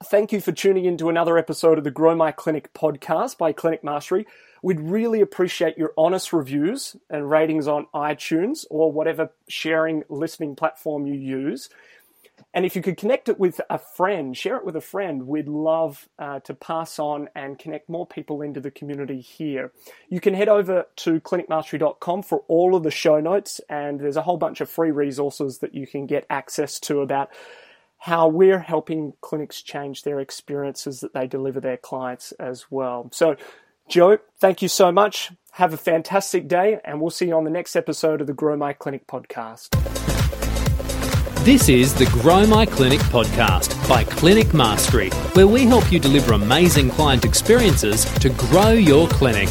Thank 0.03 0.33
you 0.33 0.41
for 0.41 0.51
tuning 0.51 0.83
in 0.83 0.97
to 0.97 1.07
another 1.07 1.37
episode 1.37 1.77
of 1.77 1.85
the 1.85 1.89
Grow 1.91 2.15
My 2.15 2.33
Clinic 2.33 2.73
podcast 2.73 3.37
by 3.37 3.53
Clinic 3.53 3.81
Mastery. 3.81 4.27
We'd 4.61 4.81
really 4.81 5.21
appreciate 5.21 5.77
your 5.77 5.93
honest 5.97 6.33
reviews 6.33 6.97
and 7.09 7.29
ratings 7.29 7.65
on 7.65 7.87
iTunes 7.95 8.65
or 8.69 8.91
whatever 8.91 9.29
sharing 9.47 10.03
listening 10.09 10.57
platform 10.57 11.07
you 11.07 11.13
use. 11.13 11.69
And 12.53 12.65
if 12.65 12.75
you 12.75 12.81
could 12.81 12.97
connect 12.97 13.29
it 13.29 13.39
with 13.39 13.61
a 13.69 13.77
friend, 13.77 14.35
share 14.35 14.57
it 14.57 14.65
with 14.65 14.75
a 14.75 14.81
friend, 14.81 15.27
we'd 15.27 15.47
love 15.47 16.09
uh, 16.19 16.41
to 16.41 16.53
pass 16.53 16.99
on 16.99 17.29
and 17.33 17.57
connect 17.57 17.87
more 17.87 18.05
people 18.05 18.41
into 18.41 18.59
the 18.59 18.71
community 18.71 19.21
here. 19.21 19.71
You 20.09 20.19
can 20.19 20.33
head 20.33 20.49
over 20.49 20.87
to 20.97 21.21
clinicmastery.com 21.21 22.23
for 22.23 22.43
all 22.49 22.75
of 22.75 22.83
the 22.83 22.91
show 22.91 23.21
notes, 23.21 23.61
and 23.69 24.01
there's 24.01 24.17
a 24.17 24.23
whole 24.23 24.37
bunch 24.37 24.59
of 24.59 24.69
free 24.69 24.91
resources 24.91 25.59
that 25.59 25.73
you 25.73 25.87
can 25.87 26.05
get 26.05 26.25
access 26.29 26.81
to 26.81 26.99
about 26.99 27.29
how 28.05 28.27
we're 28.27 28.59
helping 28.59 29.13
clinics 29.21 29.63
change 29.63 30.03
their 30.03 30.19
experiences 30.19 30.99
that 30.99 31.11
they 31.15 31.25
deliver 31.25 31.59
their 31.59 31.75
clients 31.75 32.31
as 32.33 32.67
well. 32.69 33.09
So, 33.11 33.35
Joe, 33.89 34.19
thank 34.37 34.61
you 34.61 34.67
so 34.67 34.91
much. 34.91 35.31
Have 35.53 35.73
a 35.73 35.77
fantastic 35.77 36.47
day, 36.47 36.79
and 36.85 37.01
we'll 37.01 37.09
see 37.09 37.29
you 37.29 37.35
on 37.35 37.45
the 37.45 37.49
next 37.49 37.75
episode 37.75 38.21
of 38.21 38.27
the 38.27 38.33
Grow 38.33 38.55
My 38.55 38.73
Clinic 38.73 39.07
podcast. 39.07 39.69
This 41.43 41.67
is 41.67 41.95
the 41.95 42.05
Grow 42.21 42.45
My 42.45 42.67
Clinic 42.67 42.99
podcast 42.99 43.89
by 43.89 44.03
Clinic 44.03 44.53
Mastery, 44.53 45.09
where 45.33 45.47
we 45.47 45.65
help 45.65 45.91
you 45.91 45.99
deliver 45.99 46.33
amazing 46.33 46.91
client 46.91 47.25
experiences 47.25 48.05
to 48.19 48.29
grow 48.29 48.69
your 48.69 49.07
clinic. 49.07 49.49